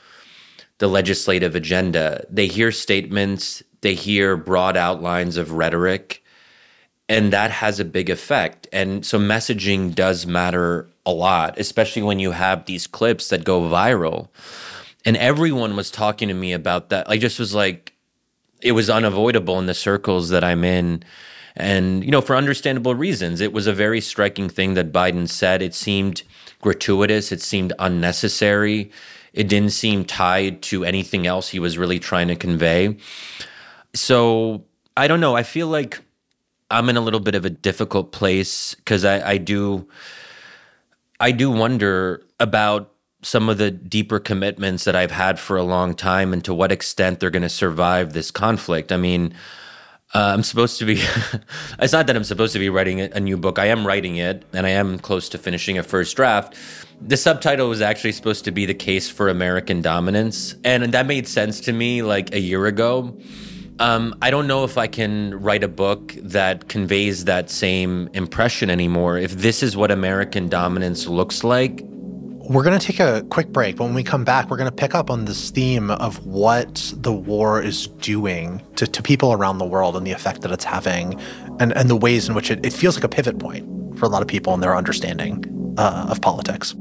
[0.79, 2.27] the legislative agenda.
[2.29, 6.23] They hear statements, they hear broad outlines of rhetoric,
[7.09, 8.67] and that has a big effect.
[8.73, 13.61] And so messaging does matter a lot, especially when you have these clips that go
[13.63, 14.29] viral
[15.05, 17.09] and everyone was talking to me about that.
[17.09, 17.93] I just was like,
[18.61, 21.05] it was unavoidable in the circles that I'm in.
[21.57, 25.63] And, you know, for understandable reasons, it was a very striking thing that Biden said.
[25.63, 26.23] It seemed
[26.61, 28.91] gratuitous, it seemed unnecessary,
[29.35, 32.97] it didn't seem tied to anything else he was really trying to convey.
[33.95, 34.65] So
[34.97, 35.37] I don't know.
[35.37, 36.01] I feel like
[36.71, 39.89] I'm in a little bit of a difficult place because I, I do.
[41.21, 42.94] I do wonder about
[43.25, 46.71] some of the deeper commitments that I've had for a long time and to what
[46.71, 48.93] extent they're going to survive this conflict.
[48.93, 49.35] I mean,
[50.15, 51.03] uh, I'm supposed to be,
[51.81, 53.59] it's not that I'm supposed to be writing a new book.
[53.59, 56.55] I am writing it and I am close to finishing a first draft.
[57.01, 60.55] The subtitle was actually supposed to be The Case for American Dominance.
[60.63, 63.19] And that made sense to me like a year ago.
[63.81, 68.71] Um, I don't know if I can write a book that conveys that same impression
[68.71, 69.19] anymore.
[69.19, 71.85] If this is what American dominance looks like,
[72.49, 73.79] we're going to take a quick break.
[73.81, 77.13] When we come back, we're going to pick up on this theme of what the
[77.13, 81.19] war is doing to, to people around the world and the effect that it's having,
[81.59, 84.09] and, and the ways in which it, it feels like a pivot point for a
[84.09, 86.75] lot of people in their understanding uh, of politics.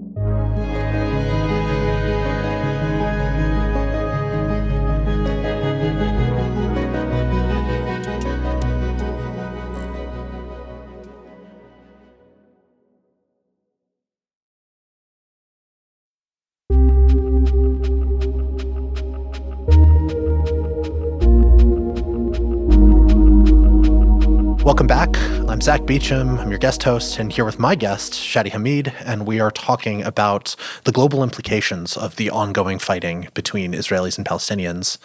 [24.64, 25.18] Welcome back.
[25.49, 26.39] I'm Zack Beauchamp.
[26.39, 30.01] I'm your guest host, and here with my guest, Shadi Hamid, and we are talking
[30.03, 30.55] about
[30.86, 34.99] the global implications of the ongoing fighting between Israelis and Palestinians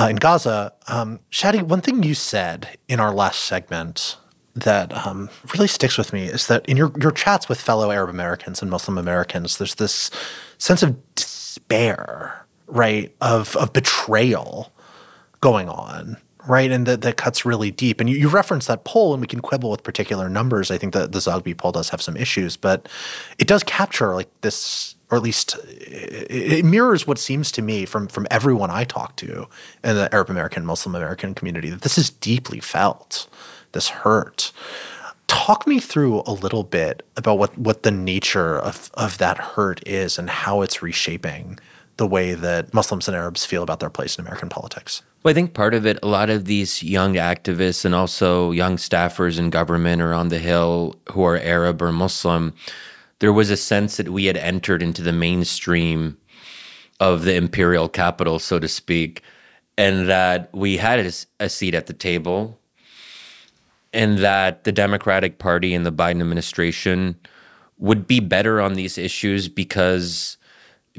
[0.00, 0.72] uh, in Gaza.
[0.86, 4.16] Um, Shadi, one thing you said in our last segment
[4.54, 8.10] that um, really sticks with me is that in your, your chats with fellow Arab
[8.10, 10.08] Americans and Muslim Americans, there's this
[10.58, 14.72] sense of despair, right, of, of betrayal
[15.40, 16.70] going on right?
[16.70, 18.00] And that, that cuts really deep.
[18.00, 20.70] And you, you reference that poll, and we can quibble with particular numbers.
[20.70, 22.88] I think that the Zogby poll does have some issues, but
[23.38, 27.84] it does capture like this, or at least it, it mirrors what seems to me
[27.84, 29.46] from from everyone I talk to
[29.84, 33.28] in the Arab American, Muslim American community that this is deeply felt,
[33.72, 34.52] this hurt.
[35.28, 39.86] Talk me through a little bit about what what the nature of of that hurt
[39.86, 41.58] is and how it's reshaping
[41.96, 45.02] the way that Muslims and Arabs feel about their place in American politics.
[45.22, 48.76] Well, I think part of it, a lot of these young activists and also young
[48.76, 52.54] staffers in government or on the Hill who are Arab or Muslim,
[53.20, 56.16] there was a sense that we had entered into the mainstream
[56.98, 59.22] of the imperial capital, so to speak,
[59.78, 62.58] and that we had a, a seat at the table,
[63.92, 67.14] and that the Democratic Party and the Biden administration
[67.78, 70.36] would be better on these issues because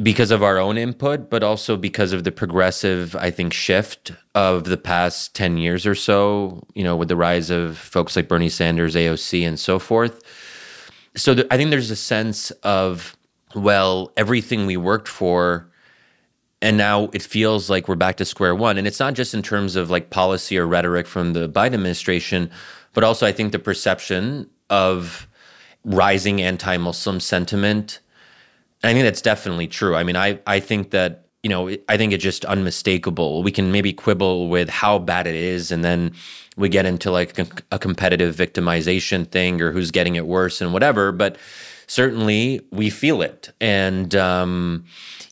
[0.01, 4.63] because of our own input, but also because of the progressive, I think, shift of
[4.63, 8.49] the past 10 years or so, you know, with the rise of folks like Bernie
[8.49, 10.23] Sanders, AOC, and so forth.
[11.15, 13.15] So th- I think there's a sense of,
[13.53, 15.69] well, everything we worked for,
[16.59, 18.79] and now it feels like we're back to square one.
[18.79, 22.49] And it's not just in terms of like policy or rhetoric from the Biden administration,
[22.93, 25.27] but also I think the perception of
[25.83, 27.99] rising anti Muslim sentiment
[28.83, 29.95] I think that's definitely true.
[29.95, 33.41] I mean, I I think that you know I think it's just unmistakable.
[33.41, 36.13] We can maybe quibble with how bad it is, and then
[36.57, 40.73] we get into like a, a competitive victimization thing or who's getting it worse and
[40.73, 41.11] whatever.
[41.11, 41.37] But
[41.87, 44.83] certainly we feel it, and um,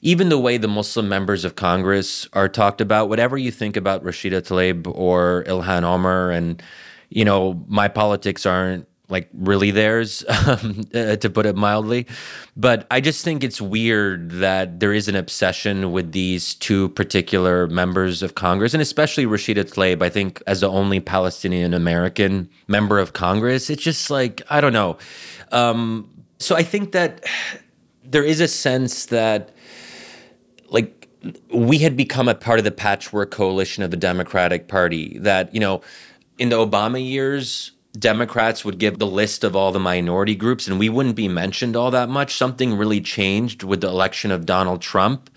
[0.01, 4.03] even the way the Muslim members of Congress are talked about, whatever you think about
[4.03, 6.63] Rashida Tlaib or Ilhan Omar, and
[7.09, 12.07] you know, my politics aren't like really theirs, um, uh, to put it mildly.
[12.55, 17.67] But I just think it's weird that there is an obsession with these two particular
[17.67, 20.01] members of Congress, and especially Rashida Tlaib.
[20.01, 24.73] I think as the only Palestinian American member of Congress, it's just like I don't
[24.73, 24.97] know.
[25.51, 26.09] Um,
[26.39, 27.25] so I think that
[28.03, 29.53] there is a sense that
[30.69, 31.07] like
[31.53, 35.19] we had become a part of the patchwork coalition of the Democratic Party.
[35.19, 35.81] That you know,
[36.37, 40.79] in the Obama years Democrats would give the list of all the minority groups and
[40.79, 42.35] we wouldn't be mentioned all that much.
[42.35, 45.29] Something really changed with the election of Donald Trump,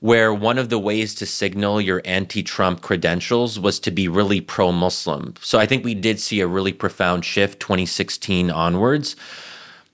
[0.00, 4.40] where one of the ways to signal your anti Trump credentials was to be really
[4.40, 5.34] pro Muslim.
[5.42, 9.14] So I think we did see a really profound shift 2016 onwards,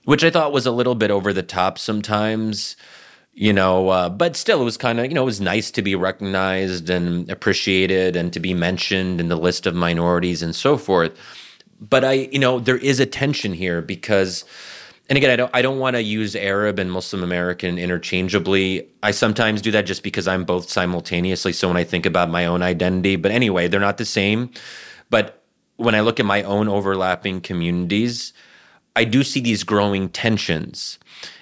[0.05, 2.77] which I thought was a little bit over the top sometimes.
[3.33, 5.83] You know, uh, but still, it was kind of, you know, it was nice to
[5.83, 10.75] be recognized and appreciated and to be mentioned in the list of minorities and so
[10.75, 11.11] forth
[11.79, 14.45] but I, you know, there is a tension here because,
[15.09, 18.87] and again, I don't, I don't want to use Arab and Muslim American interchangeably.
[19.03, 21.53] I sometimes do that just because I'm both simultaneously.
[21.53, 24.49] So when I think about my own identity, but anyway, they're not the same.
[25.09, 25.43] But
[25.77, 28.33] when I look at my own overlapping communities,
[28.95, 30.97] I do see these growing tensions,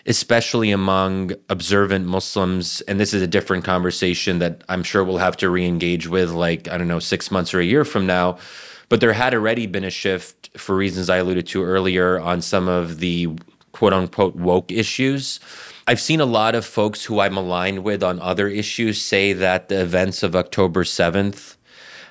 [0.05, 2.81] especially among observant Muslims.
[2.81, 6.31] And this is a different conversation that I'm sure we'll have to re engage with,
[6.31, 8.38] like, I don't know, six months or a year from now
[8.89, 12.67] but there had already been a shift for reasons I alluded to earlier on some
[12.67, 13.29] of the
[13.71, 15.39] quote unquote woke issues.
[15.88, 19.69] I've seen a lot of folks who I'm aligned with on other issues say that
[19.69, 21.57] the events of October 7th,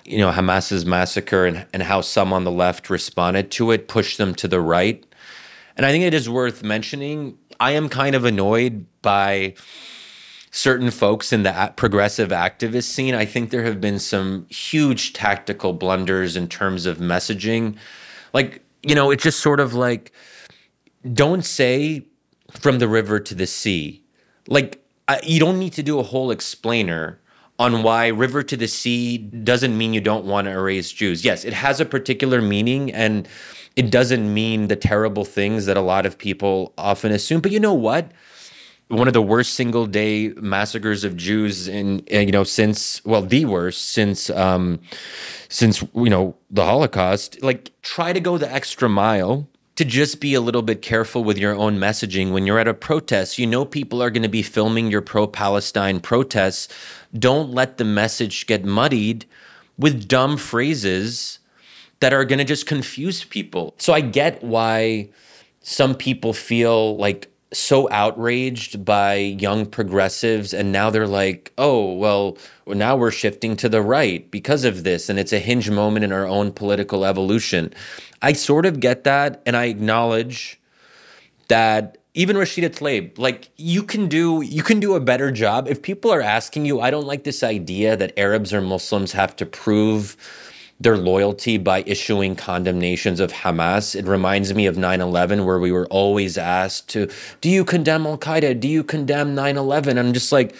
[0.05, 4.19] you know, Hamas's massacre and, and how some on the left responded to it pushed
[4.19, 5.05] them to the right.
[5.77, 7.37] And I think it is worth mentioning.
[7.59, 9.55] I am kind of annoyed by
[10.55, 15.73] certain folks in the progressive activist scene, I think there have been some huge tactical
[15.73, 17.77] blunders in terms of messaging.
[18.33, 20.13] Like, you know, it's just sort of like,
[21.13, 22.07] don't say
[22.53, 24.05] from the river to the sea.
[24.47, 27.21] Like, I, you don't need to do a whole explainer
[27.59, 31.25] on why river to the sea doesn't mean you don't want to erase Jews.
[31.25, 33.27] Yes, it has a particular meaning and
[33.75, 37.41] it doesn't mean the terrible things that a lot of people often assume.
[37.41, 38.13] But you know what?
[38.89, 43.45] One of the worst single day massacres of Jews in, you know since well the
[43.45, 44.81] worst since um
[45.49, 47.43] since you know the Holocaust.
[47.43, 51.39] Like try to go the extra mile to just be a little bit careful with
[51.39, 52.33] your own messaging.
[52.33, 55.27] When you're at a protest you know people are going to be filming your pro
[55.27, 56.69] Palestine protests.
[57.19, 59.25] Don't let the message get muddied
[59.79, 61.39] with dumb phrases
[62.01, 63.75] that are going to just confuse people.
[63.79, 65.09] So I get why
[65.63, 72.37] some people feel like so outraged by young progressives and now they're like oh well
[72.67, 76.13] now we're shifting to the right because of this and it's a hinge moment in
[76.13, 77.73] our own political evolution
[78.23, 80.61] i sort of get that and i acknowledge
[81.49, 85.83] that even Rashida Tlaib, like you can do you can do a better job if
[85.83, 86.81] people are asking you.
[86.81, 90.17] I don't like this idea that Arabs or Muslims have to prove
[90.81, 93.95] their loyalty by issuing condemnations of Hamas.
[93.95, 97.09] It reminds me of 9 11, where we were always asked to,
[97.41, 98.59] Do you condemn Al Qaeda?
[98.59, 99.99] Do you condemn 9 11?
[99.99, 100.55] I'm just like,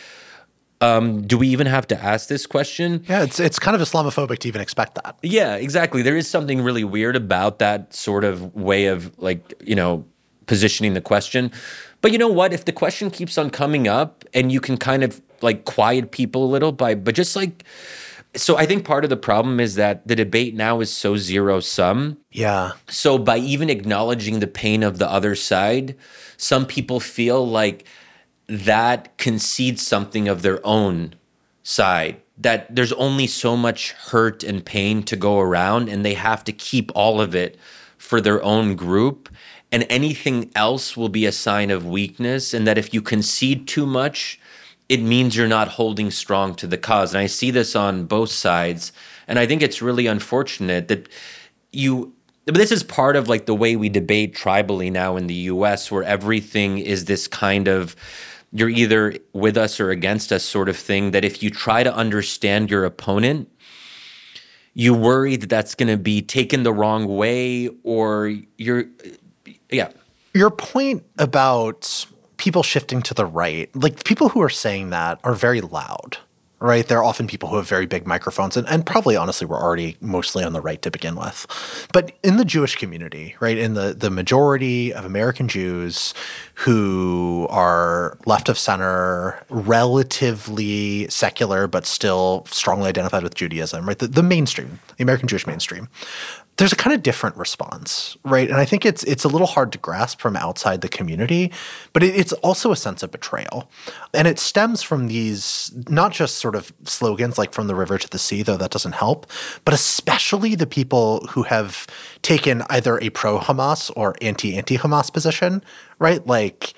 [0.81, 3.05] um, do we even have to ask this question?
[3.09, 5.17] Yeah, it's it's kind of Islamophobic to even expect that.
[5.23, 6.03] Yeah, exactly.
[6.03, 10.05] There is something really weird about that sort of way of like, you know,
[10.47, 11.51] positioning the question.
[12.01, 12.53] But you know what?
[12.53, 16.45] If the question keeps on coming up and you can kind of like quiet people
[16.45, 17.65] a little by, but just like,
[18.37, 21.61] so I think part of the problem is that the debate now is so zero
[21.61, 22.19] sum.
[22.33, 22.73] Yeah.
[22.89, 25.97] So by even acknowledging the pain of the other side,
[26.37, 27.87] some people feel like
[28.47, 31.15] that concedes something of their own
[31.63, 36.43] side that there's only so much hurt and pain to go around and they have
[36.45, 37.57] to keep all of it
[37.97, 39.29] for their own group
[39.71, 43.87] and anything else will be a sign of weakness and that if you concede too
[43.87, 44.39] much
[44.95, 48.31] it means you're not holding strong to the cause and i see this on both
[48.31, 48.93] sides
[49.27, 51.09] and i think it's really unfortunate that
[51.73, 52.13] you
[52.47, 55.91] but this is part of like the way we debate tribally now in the US
[55.91, 57.97] where everything is this kind of
[58.53, 61.95] you're either with us or against us sort of thing that if you try to
[61.95, 63.49] understand your opponent
[64.75, 68.85] you worry that that's going to be taken the wrong way or you're
[69.71, 69.91] yeah.
[70.35, 72.07] Your point about
[72.37, 76.19] people shifting to the right, like people who are saying that are very loud,
[76.61, 76.87] right?
[76.87, 80.43] They're often people who have very big microphones and, and probably honestly were already mostly
[80.43, 81.47] on the right to begin with.
[81.93, 86.15] But in the Jewish community, right, in the, the majority of American Jews
[86.55, 93.99] who are left of center, relatively secular, but still strongly identified with Judaism, right?
[93.99, 95.89] The, the mainstream, the American Jewish mainstream,
[96.57, 98.49] there's a kind of different response, right?
[98.49, 101.51] And I think it's it's a little hard to grasp from outside the community,
[101.93, 103.69] but it, it's also a sense of betrayal,
[104.13, 108.09] and it stems from these not just sort of slogans like "from the river to
[108.09, 109.27] the sea," though that doesn't help,
[109.65, 111.87] but especially the people who have
[112.23, 115.63] taken either a pro-Hamas or anti-anti-Hamas position,
[115.99, 116.25] right?
[116.27, 116.75] Like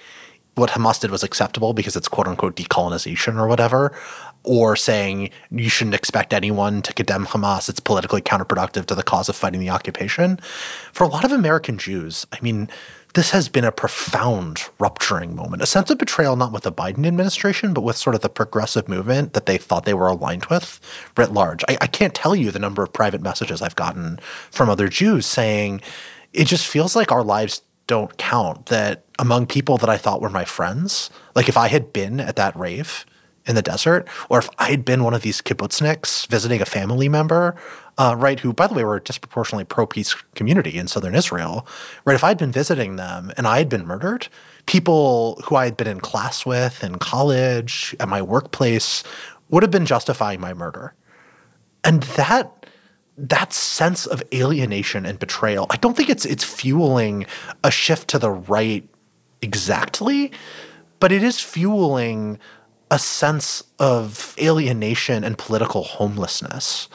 [0.56, 3.96] what Hamas did was acceptable because it's quote unquote decolonization or whatever
[4.46, 7.68] or saying you shouldn't expect anyone to condemn Hamas.
[7.68, 10.38] It's politically counterproductive to the cause of fighting the occupation.
[10.92, 12.70] For a lot of American Jews, I mean,
[13.14, 17.06] this has been a profound rupturing moment, a sense of betrayal, not with the Biden
[17.06, 20.80] administration, but with sort of the progressive movement that they thought they were aligned with
[21.16, 21.64] writ large.
[21.68, 24.20] I, I can't tell you the number of private messages I've gotten
[24.50, 25.80] from other Jews saying
[26.32, 30.30] it just feels like our lives don't count, that among people that I thought were
[30.30, 33.06] my friends, like if I had been at that rave,
[33.46, 37.54] in the desert, or if I'd been one of these kibbutzniks visiting a family member,
[37.98, 41.66] uh, right, who, by the way, were a disproportionately pro peace community in southern Israel,
[42.04, 44.28] right, if I'd been visiting them and I had been murdered,
[44.66, 49.02] people who I had been in class with in college, at my workplace,
[49.48, 50.94] would have been justifying my murder.
[51.84, 52.52] And that
[53.18, 57.24] that sense of alienation and betrayal, I don't think it's it's fueling
[57.64, 58.86] a shift to the right
[59.40, 60.32] exactly,
[61.00, 62.38] but it is fueling
[62.90, 66.88] a sense of alienation and political homelessness.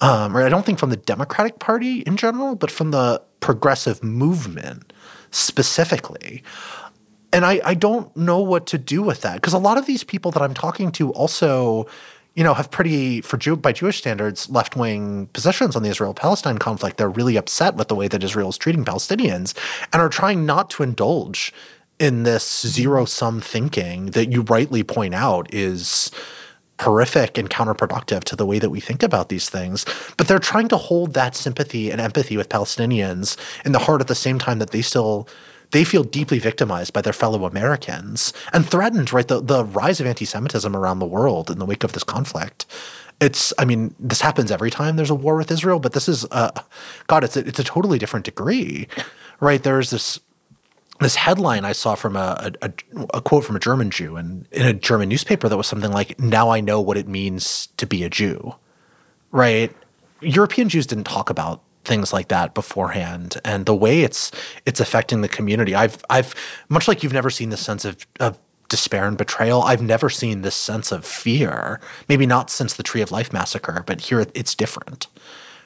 [0.00, 4.02] Um, or I don't think from the Democratic Party in general, but from the progressive
[4.02, 4.92] movement
[5.30, 6.42] specifically.
[7.32, 10.04] And I, I don't know what to do with that because a lot of these
[10.04, 11.86] people that I'm talking to also,
[12.34, 16.14] you know, have pretty, for Jew, by Jewish standards, left wing positions on the Israel
[16.14, 16.96] Palestine conflict.
[16.96, 19.52] They're really upset with the way that Israel is treating Palestinians
[19.92, 21.52] and are trying not to indulge
[21.98, 26.10] in this zero sum thinking that you rightly point out is
[26.80, 29.86] horrific and counterproductive to the way that we think about these things.
[30.16, 34.08] But they're trying to hold that sympathy and empathy with Palestinians in the heart at
[34.08, 35.28] the same time that they still
[35.70, 39.26] they feel deeply victimized by their fellow Americans and threatened, right?
[39.26, 42.66] The the rise of anti-Semitism around the world in the wake of this conflict.
[43.20, 46.26] It's, I mean, this happens every time there's a war with Israel, but this is,
[46.32, 46.50] uh,
[47.06, 48.88] God, it's a, it's a totally different degree,
[49.38, 49.62] right?
[49.62, 50.18] There's this
[51.04, 52.72] this headline I saw from a, a,
[53.12, 56.18] a, quote from a German Jew and in a German newspaper that was something like,
[56.18, 58.54] "Now I know what it means to be a Jew."
[59.30, 59.72] Right?
[60.20, 64.32] European Jews didn't talk about things like that beforehand, and the way it's
[64.66, 65.74] it's affecting the community.
[65.74, 66.34] I've I've
[66.68, 68.38] much like you've never seen this sense of, of
[68.68, 69.62] despair and betrayal.
[69.62, 71.80] I've never seen this sense of fear.
[72.08, 75.06] Maybe not since the Tree of Life massacre, but here it's different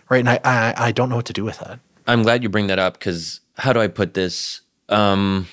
[0.08, 0.18] right?
[0.18, 1.80] And I, I, I don't know what to do with that.
[2.06, 4.62] I'm glad you bring that up because how do I put this?
[4.88, 5.46] Um,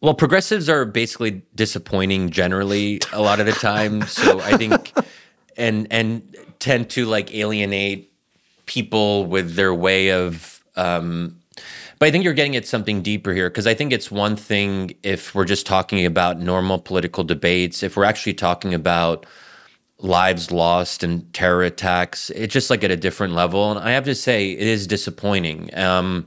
[0.00, 4.02] well, progressives are basically disappointing generally a lot of the time.
[4.06, 4.92] So I think,
[5.56, 8.12] and and tend to like alienate
[8.66, 10.62] people with their way of.
[10.76, 11.40] Um,
[11.98, 14.94] but I think you're getting at something deeper here because I think it's one thing
[15.02, 17.82] if we're just talking about normal political debates.
[17.82, 19.24] If we're actually talking about
[20.00, 23.70] lives lost and terror attacks, it's just like at a different level.
[23.70, 25.74] And I have to say, it is disappointing.
[25.78, 26.26] Um,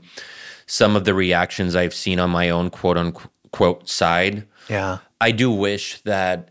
[0.68, 4.46] some of the reactions I've seen on my own quote unquote side.
[4.68, 4.98] Yeah.
[5.20, 6.50] I do wish that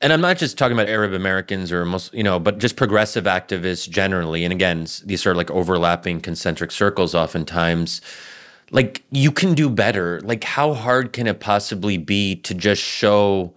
[0.00, 3.24] and I'm not just talking about Arab Americans or most, you know, but just progressive
[3.24, 4.44] activists generally.
[4.44, 8.00] And again, these are like overlapping concentric circles oftentimes.
[8.70, 10.20] Like you can do better.
[10.22, 13.52] Like how hard can it possibly be to just show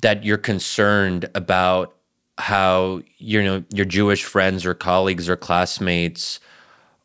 [0.00, 1.94] that you're concerned about
[2.38, 6.40] how you know your Jewish friends or colleagues or classmates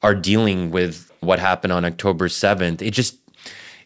[0.06, 2.80] are dealing with what happened on October 7th?
[2.84, 3.18] It just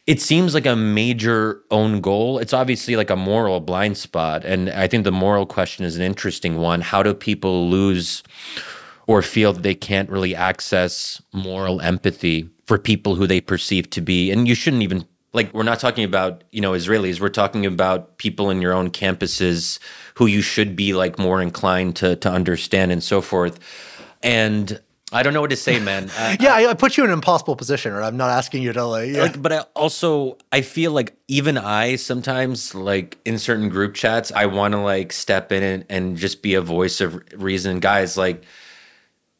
[0.06, 2.40] it seems like a major own goal.
[2.40, 4.44] It's obviously like a moral blind spot.
[4.44, 6.82] And I think the moral question is an interesting one.
[6.82, 8.22] How do people lose
[9.08, 14.02] or feel that they can't really access moral empathy for people who they perceive to
[14.02, 14.30] be?
[14.30, 18.18] And you shouldn't even like we're not talking about you know israelis we're talking about
[18.18, 19.78] people in your own campuses
[20.16, 23.60] who you should be like more inclined to to understand and so forth
[24.24, 26.12] and I don't know what to say, man.
[26.40, 28.86] Yeah, I, I, put you in an impossible position, or I'm not asking you to
[28.86, 29.10] like.
[29.10, 29.24] Yeah.
[29.24, 34.32] like but I also I feel like even I sometimes like in certain group chats
[34.32, 38.18] I want to like step in and, and just be a voice of reason, guys.
[38.18, 38.44] Like,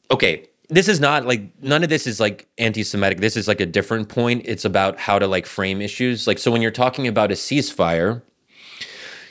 [0.10, 3.20] okay, this is not like none of this is like anti-Semitic.
[3.20, 4.44] This is like a different point.
[4.46, 6.26] It's about how to like frame issues.
[6.28, 8.22] Like, so when you're talking about a ceasefire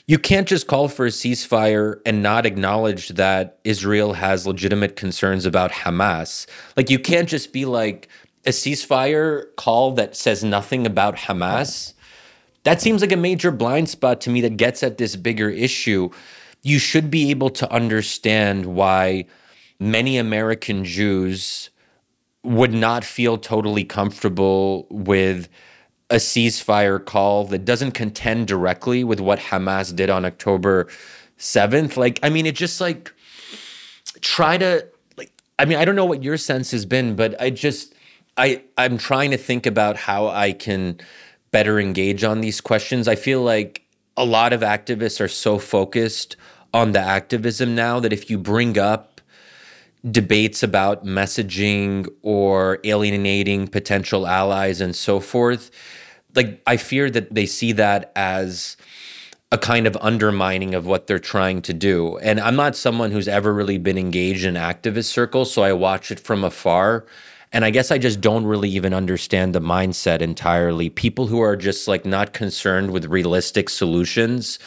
[0.08, 5.44] you can't just call for a ceasefire and not acknowledge that Israel has legitimate concerns
[5.44, 6.46] about Hamas.
[6.78, 8.08] Like, you can't just be like
[8.46, 11.92] a ceasefire call that says nothing about Hamas.
[12.64, 16.08] That seems like a major blind spot to me that gets at this bigger issue.
[16.62, 19.26] You should be able to understand why
[19.78, 21.68] many American Jews
[22.42, 25.50] would not feel totally comfortable with
[26.10, 30.88] a ceasefire call that doesn't contend directly with what Hamas did on October
[31.38, 31.96] 7th.
[31.96, 33.12] Like, I mean, it just like
[34.20, 34.86] try to
[35.16, 37.94] like I mean, I don't know what your sense has been, but I just
[38.36, 40.98] I I'm trying to think about how I can
[41.50, 43.08] better engage on these questions.
[43.08, 43.82] I feel like
[44.16, 46.36] a lot of activists are so focused
[46.74, 49.17] on the activism now that if you bring up
[50.08, 55.70] debates about messaging or alienating potential allies and so forth,
[56.34, 58.76] like I fear that they see that as
[59.50, 62.18] a kind of undermining of what they're trying to do.
[62.18, 66.10] And I'm not someone who's ever really been engaged in activist circles, so I watch
[66.10, 67.06] it from afar.
[67.50, 70.90] And I guess I just don't really even understand the mindset entirely.
[70.90, 74.58] People who are just like not concerned with realistic solutions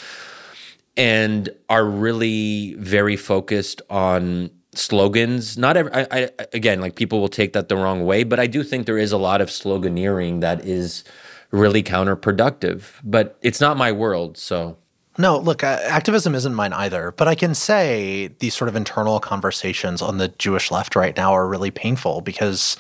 [0.98, 5.58] and are really very focused on slogans.
[5.58, 8.48] Not every, I, I, again, like people will take that the wrong way, but I
[8.48, 11.04] do think there is a lot of sloganeering that is
[11.52, 12.84] really counterproductive.
[13.04, 14.78] But it's not my world, so.
[15.18, 19.20] No, look, uh, activism isn't mine either, but I can say these sort of internal
[19.20, 22.78] conversations on the Jewish left right now are really painful because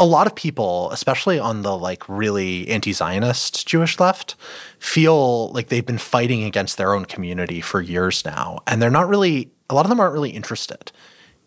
[0.00, 4.34] a lot of people, especially on the like really anti-Zionist Jewish left,
[4.78, 9.08] feel like they've been fighting against their own community for years now, and they're not
[9.08, 10.90] really a lot of them aren't really interested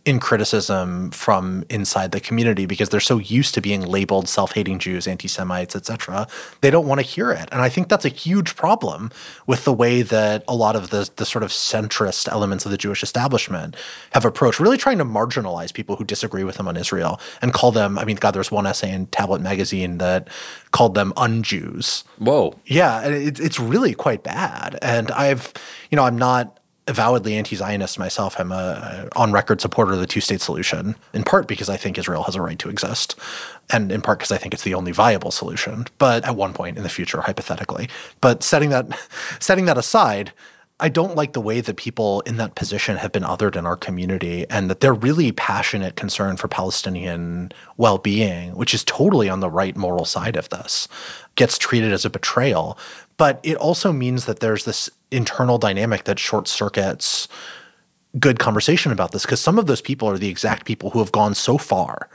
[0.03, 5.07] in criticism from inside the community because they're so used to being labeled self-hating Jews,
[5.07, 6.27] anti-Semites, etc.
[6.61, 9.11] They don't want to hear it, and I think that's a huge problem
[9.45, 12.77] with the way that a lot of the the sort of centrist elements of the
[12.77, 13.75] Jewish establishment
[14.11, 17.71] have approached, really trying to marginalize people who disagree with them on Israel and call
[17.71, 17.99] them.
[17.99, 20.29] I mean, God, there's one essay in Tablet magazine that
[20.71, 22.03] called them un-Jews.
[22.17, 22.55] Whoa.
[22.65, 25.53] Yeah, it, it's really quite bad, and I've,
[25.89, 26.60] you know, I'm not
[26.91, 28.39] avowedly anti-Zionist myself.
[28.39, 32.23] I'm a, a on-record supporter of the two-state solution, in part because I think Israel
[32.23, 33.15] has a right to exist,
[33.71, 35.87] and in part because I think it's the only viable solution.
[35.97, 37.89] But at one point in the future, hypothetically.
[38.21, 38.87] But setting that
[39.39, 40.31] setting that aside,
[40.83, 43.77] I don't like the way that people in that position have been othered in our
[43.77, 49.49] community and that they're really passionate concern for Palestinian well-being, which is totally on the
[49.49, 50.87] right moral side of this,
[51.35, 52.79] gets treated as a betrayal.
[53.21, 57.27] But it also means that there's this internal dynamic that short circuits
[58.19, 61.11] good conversation about this because some of those people are the exact people who have
[61.11, 62.09] gone so far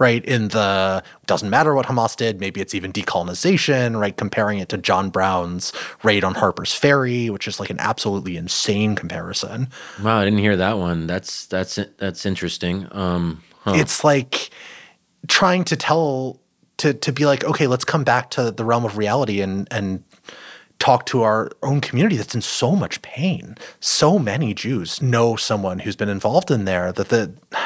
[0.00, 0.24] right?
[0.24, 4.16] In the doesn't matter what Hamas did, maybe it's even decolonization, right?
[4.16, 8.96] Comparing it to John Brown's raid on Harper's Ferry, which is like an absolutely insane
[8.96, 9.68] comparison.
[10.02, 11.06] Wow, I didn't hear that one.
[11.06, 12.88] That's that's that's interesting.
[12.90, 13.74] Um, huh.
[13.76, 14.50] It's like
[15.28, 16.40] trying to tell
[16.78, 20.02] to to be like, okay, let's come back to the realm of reality and and
[20.78, 23.56] talk to our own community that's in so much pain.
[23.80, 27.32] So many Jews know someone who's been involved in there that the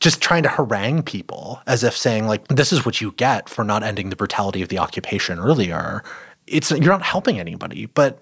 [0.00, 3.64] just trying to harangue people as if saying like this is what you get for
[3.64, 6.02] not ending the brutality of the occupation earlier
[6.46, 8.20] it's you're not helping anybody but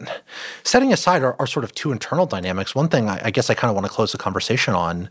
[0.62, 3.54] setting aside our, our sort of two internal dynamics one thing i, I guess i
[3.54, 5.08] kind of want to close the conversation on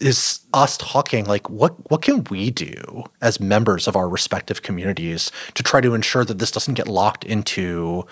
[0.00, 5.30] is us talking like what what can we do as members of our respective communities
[5.54, 8.04] to try to ensure that this doesn't get locked into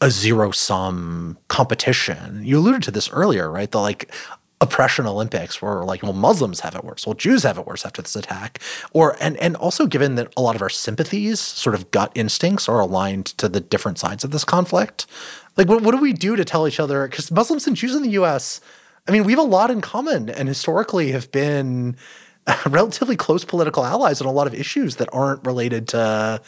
[0.00, 2.40] a zero sum competition?
[2.44, 3.70] You alluded to this earlier right?
[3.70, 4.12] The like
[4.60, 7.06] oppression Olympics where like, well, Muslims have it worse.
[7.06, 8.60] Well, Jews have it worse after this attack.
[8.92, 12.68] Or and and also given that a lot of our sympathies, sort of gut instincts,
[12.68, 15.06] are aligned to the different sides of this conflict.
[15.56, 17.06] Like, what, what do we do to tell each other?
[17.08, 18.60] Because Muslims and Jews in the U.S.,
[19.08, 21.96] I mean, we have a lot in common, and historically have been
[22.66, 26.40] relatively close political allies on a lot of issues that aren't related to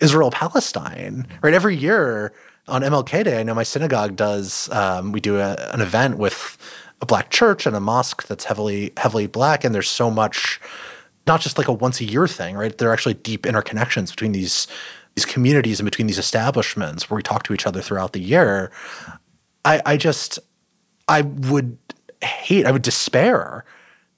[0.00, 1.26] Israel Palestine.
[1.42, 2.32] Right, every year
[2.68, 4.68] on MLK Day, I know my synagogue does.
[4.70, 6.58] Um, we do a, an event with
[7.00, 10.60] a black church and a mosque that's heavily heavily black, and there's so much,
[11.26, 12.76] not just like a once a year thing, right?
[12.76, 14.66] There are actually deep interconnections between these
[15.14, 18.72] these communities and between these establishments where we talk to each other throughout the year.
[19.64, 20.38] I, I just
[21.08, 21.78] I would
[22.22, 23.64] hate, I would despair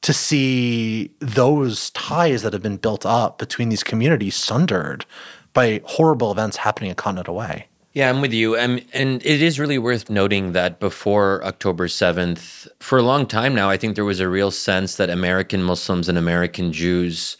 [0.03, 5.05] to see those ties that have been built up between these communities sundered
[5.53, 7.68] by horrible events happening a continent away.
[7.97, 8.59] Yeah, I'm with you.
[8.59, 13.55] Um, and it is really worth noting that before October 7th, for a long time
[13.55, 17.38] now, I think there was a real sense that American Muslims and American Jews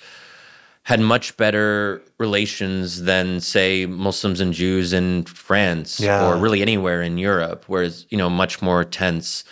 [0.85, 6.27] had much better relations than, say, Muslims and Jews in France yeah.
[6.27, 9.45] or really anywhere in Europe, whereas, you know, much more tense.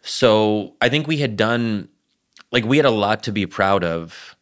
[0.00, 1.90] So I think we had done,
[2.50, 4.36] like, we had a lot to be proud of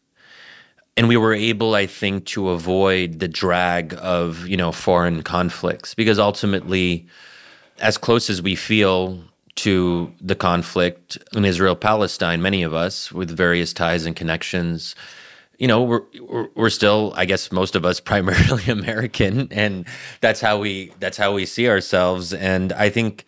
[0.99, 5.94] and we were able i think to avoid the drag of you know foreign conflicts.
[5.94, 7.07] Because ultimately
[7.80, 9.22] as close as we feel
[9.55, 14.94] to the conflict in israel palestine many of us with various ties and connections
[15.59, 19.49] you know we're, we're still i guess most of us primarily american.
[19.53, 19.86] And
[20.20, 22.34] that's how we that's how we see ourselves.
[22.34, 23.24] And i think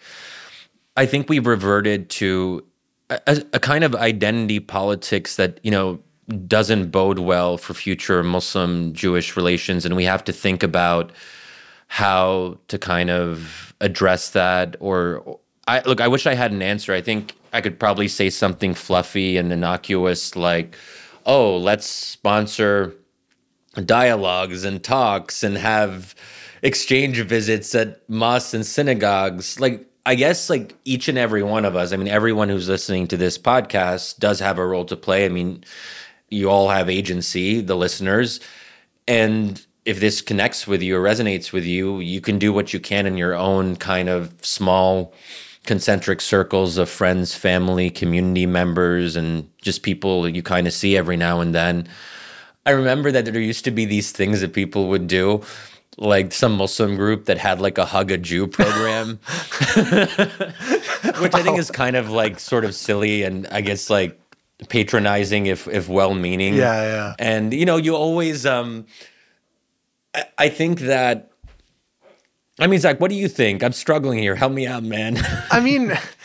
[0.96, 2.64] i think we've reverted to
[3.10, 6.00] a, a kind of identity politics that you know
[6.46, 9.84] doesn't bode well for future Muslim Jewish relations.
[9.84, 11.12] And we have to think about
[11.88, 14.76] how to kind of address that.
[14.80, 16.92] Or, I look, I wish I had an answer.
[16.92, 20.76] I think I could probably say something fluffy and innocuous like,
[21.26, 22.94] oh, let's sponsor
[23.84, 26.14] dialogues and talks and have
[26.62, 29.58] exchange visits at mosques and synagogues.
[29.60, 33.06] Like, I guess like each and every one of us, I mean, everyone who's listening
[33.08, 35.24] to this podcast does have a role to play.
[35.24, 35.64] I mean,
[36.30, 38.40] you all have agency, the listeners.
[39.06, 42.80] And if this connects with you or resonates with you, you can do what you
[42.80, 45.12] can in your own kind of small
[45.66, 50.96] concentric circles of friends, family, community members, and just people that you kind of see
[50.96, 51.86] every now and then.
[52.66, 55.42] I remember that there used to be these things that people would do,
[55.96, 59.18] like some Muslim group that had like a hug a Jew program,
[61.18, 64.19] which I think is kind of like sort of silly and I guess like
[64.68, 66.54] patronizing if if well meaning.
[66.54, 67.14] Yeah, yeah.
[67.18, 68.86] And you know, you always um
[70.14, 71.30] I, I think that
[72.58, 73.62] I mean Zack, what do you think?
[73.62, 74.34] I'm struggling here.
[74.34, 75.18] Help me out, man.
[75.50, 75.96] I mean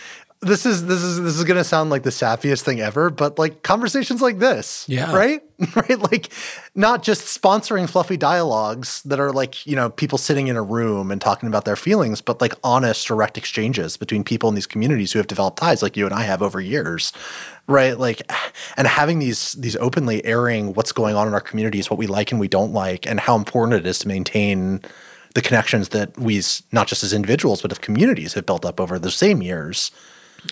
[0.46, 3.64] this is this is this is gonna sound like the sappiest thing ever, but like
[3.64, 5.42] conversations like this, yeah, right,
[5.76, 6.32] right, like
[6.76, 11.12] not just sponsoring fluffy dialogues that are like you know people sitting in a room
[11.12, 15.12] and talking about their feelings, but like honest, direct exchanges between people in these communities
[15.12, 17.12] who have developed ties, like you and I have over years,
[17.68, 17.98] right?
[17.98, 18.22] Like,
[18.78, 22.32] and having these these openly airing what's going on in our communities, what we like
[22.32, 24.82] and we don't like, and how important it is to maintain
[25.34, 26.42] the connections that we,
[26.72, 29.92] not just as individuals, but as communities, have built up over the same years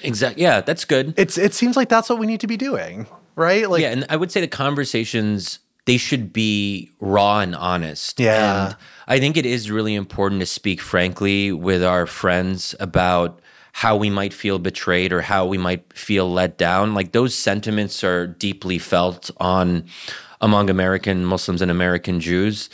[0.02, 0.42] Exactly.
[0.44, 1.14] Yeah, that's good.
[1.18, 3.06] It's it seems like that's what we need to be doing,
[3.36, 3.70] right?
[3.70, 8.20] Like Yeah, and I would say the conversations they should be raw and honest.
[8.20, 8.68] Yeah.
[8.68, 8.76] And
[9.08, 13.42] I think it is really important to speak frankly with our friends about
[13.74, 16.94] how we might feel betrayed or how we might feel let down.
[16.94, 19.86] Like those sentiments are deeply felt on
[20.40, 22.70] among American Muslims and American Jews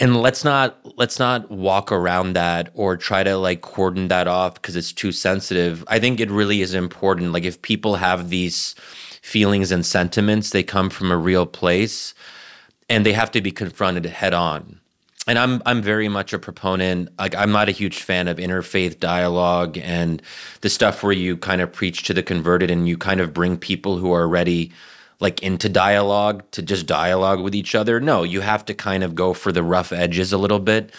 [0.00, 4.54] and let's not let's not walk around that or try to like cordon that off
[4.54, 8.74] because it's too sensitive i think it really is important like if people have these
[9.22, 10.50] feelings and sentiments.
[10.50, 12.12] They come from a real place
[12.88, 14.80] and they have to be confronted head on.
[15.28, 17.10] And I'm I'm very much a proponent.
[17.18, 20.20] Like I'm not a huge fan of interfaith dialogue and
[20.62, 23.56] the stuff where you kind of preach to the converted and you kind of bring
[23.56, 24.72] people who are already
[25.20, 28.00] like into dialogue to just dialogue with each other.
[28.00, 30.92] No, you have to kind of go for the rough edges a little bit.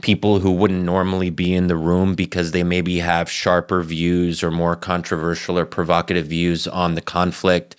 [0.00, 4.50] People who wouldn't normally be in the room because they maybe have sharper views or
[4.50, 7.76] more controversial or provocative views on the conflict.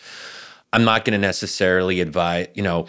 [0.71, 2.85] I'm not going to necessarily advise, you know,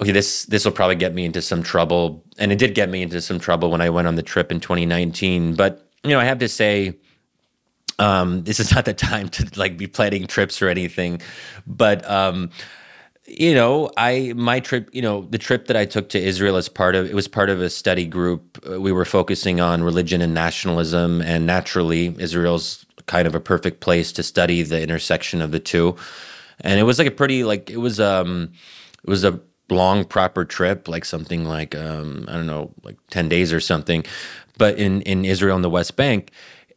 [0.00, 3.02] okay, this this will probably get me into some trouble, and it did get me
[3.02, 5.54] into some trouble when I went on the trip in 2019.
[5.54, 6.96] But you know, I have to say,
[7.98, 11.20] um, this is not the time to like be planning trips or anything.
[11.66, 12.50] But um,
[13.26, 16.68] you know, I my trip, you know, the trip that I took to Israel as
[16.68, 18.58] part of it was part of a study group.
[18.68, 23.80] Uh, we were focusing on religion and nationalism, and naturally, Israel's kind of a perfect
[23.80, 25.96] place to study the intersection of the two.
[26.60, 28.52] And it was like a pretty like it was um
[29.02, 29.40] it was a
[29.70, 34.04] long proper trip, like something like um, I don't know, like ten days or something,
[34.56, 36.30] but in in Israel and the West Bank.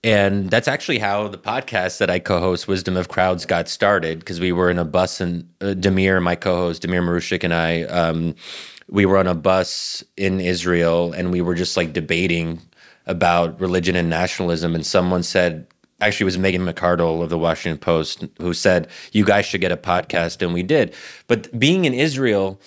[0.03, 4.19] And that's actually how the podcast that I co-host, Wisdom of Crowds, got started.
[4.19, 7.83] Because we were in a bus, and uh, Damir, my co-host, Damir Marusic, and I,
[7.83, 8.33] um,
[8.89, 12.61] we were on a bus in Israel, and we were just like debating
[13.05, 14.73] about religion and nationalism.
[14.73, 15.67] And someone said,
[15.99, 19.71] actually, it was Megan McArdle of the Washington Post who said, "You guys should get
[19.71, 20.95] a podcast," and we did.
[21.27, 22.59] But being in Israel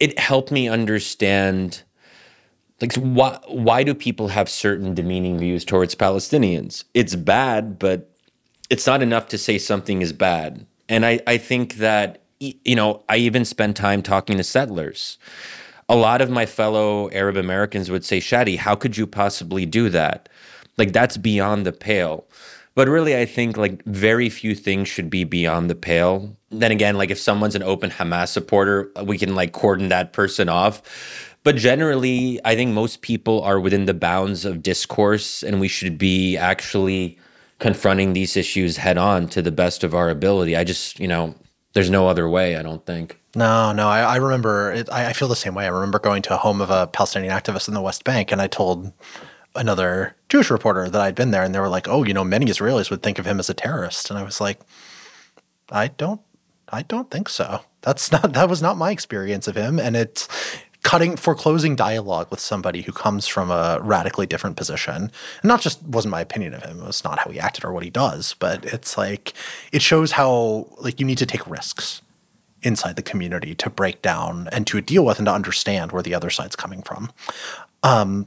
[0.00, 1.82] it helped me understand
[2.80, 6.84] like why why do people have certain demeaning views towards Palestinians?
[6.94, 8.10] It's bad, but
[8.70, 10.66] it's not enough to say something is bad.
[10.88, 15.18] And I, I think that you know, I even spend time talking to settlers.
[15.88, 19.88] A lot of my fellow Arab Americans would say, Shadi, how could you possibly do
[19.88, 20.28] that?
[20.76, 22.26] Like that's beyond the pale.
[22.78, 26.36] But really, I think like very few things should be beyond the pale.
[26.50, 30.48] Then again, like if someone's an open Hamas supporter, we can like cordon that person
[30.48, 30.80] off.
[31.42, 35.98] But generally, I think most people are within the bounds of discourse, and we should
[35.98, 37.18] be actually
[37.58, 40.54] confronting these issues head on to the best of our ability.
[40.54, 41.34] I just, you know,
[41.72, 43.20] there's no other way, I don't think.
[43.34, 45.64] No, no, I, I remember it, I, I feel the same way.
[45.64, 48.40] I remember going to a home of a Palestinian activist in the West Bank, and
[48.40, 48.92] I told
[49.56, 52.46] another Jewish reporter that I'd been there, and they were like, "Oh, you know, many
[52.46, 54.60] Israelis would think of him as a terrorist," and I was like,
[55.70, 56.20] "I don't,
[56.68, 57.62] I don't think so.
[57.82, 60.28] That's not that was not my experience of him, and it's."
[60.84, 64.94] Cutting foreclosing dialogue with somebody who comes from a radically different position,
[65.42, 67.72] and not just wasn't my opinion of him; it was not how he acted or
[67.72, 68.36] what he does.
[68.38, 69.34] But it's like
[69.72, 72.00] it shows how like you need to take risks
[72.62, 76.14] inside the community to break down and to deal with and to understand where the
[76.14, 77.10] other side's coming from.
[77.82, 78.26] Um,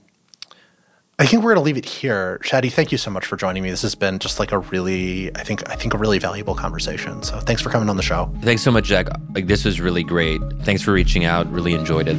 [1.22, 2.40] I think we're going to leave it here.
[2.44, 3.70] Shadi, thank you so much for joining me.
[3.70, 7.22] This has been just like a really, I think, I think a really valuable conversation.
[7.22, 8.34] So thanks for coming on the show.
[8.42, 9.06] Thanks so much, Jack.
[9.36, 10.42] Like this was really great.
[10.64, 11.46] Thanks for reaching out.
[11.52, 12.18] Really enjoyed it.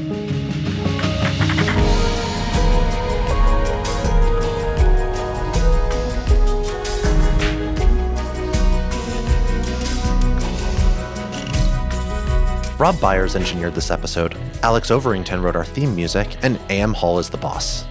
[12.78, 14.36] Rob Byers engineered this episode.
[14.62, 17.84] Alex Overington wrote our theme music, and AM Hall is the boss.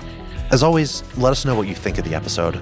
[0.52, 2.60] As always, let us know what you think of the episode.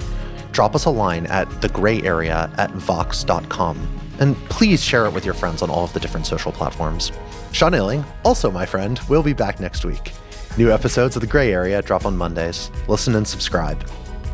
[0.51, 3.99] Drop us a line at thegrayarea at vox.com.
[4.19, 7.11] And please share it with your friends on all of the different social platforms.
[7.51, 10.11] Sean Illing, also my friend, will be back next week.
[10.57, 12.69] New episodes of The Gray Area drop on Mondays.
[12.87, 13.83] Listen and subscribe.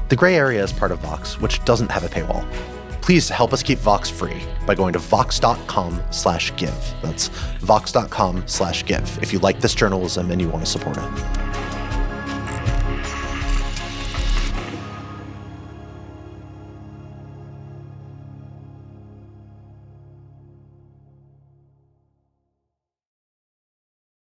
[0.10, 2.46] The Gray Area is part of Vox, which doesn't have a paywall.
[3.02, 6.76] Please help us keep Vox free by going to vox.com slash give.
[7.04, 7.28] That's
[7.60, 11.75] vox.com slash give if you like this journalism and you want to support it.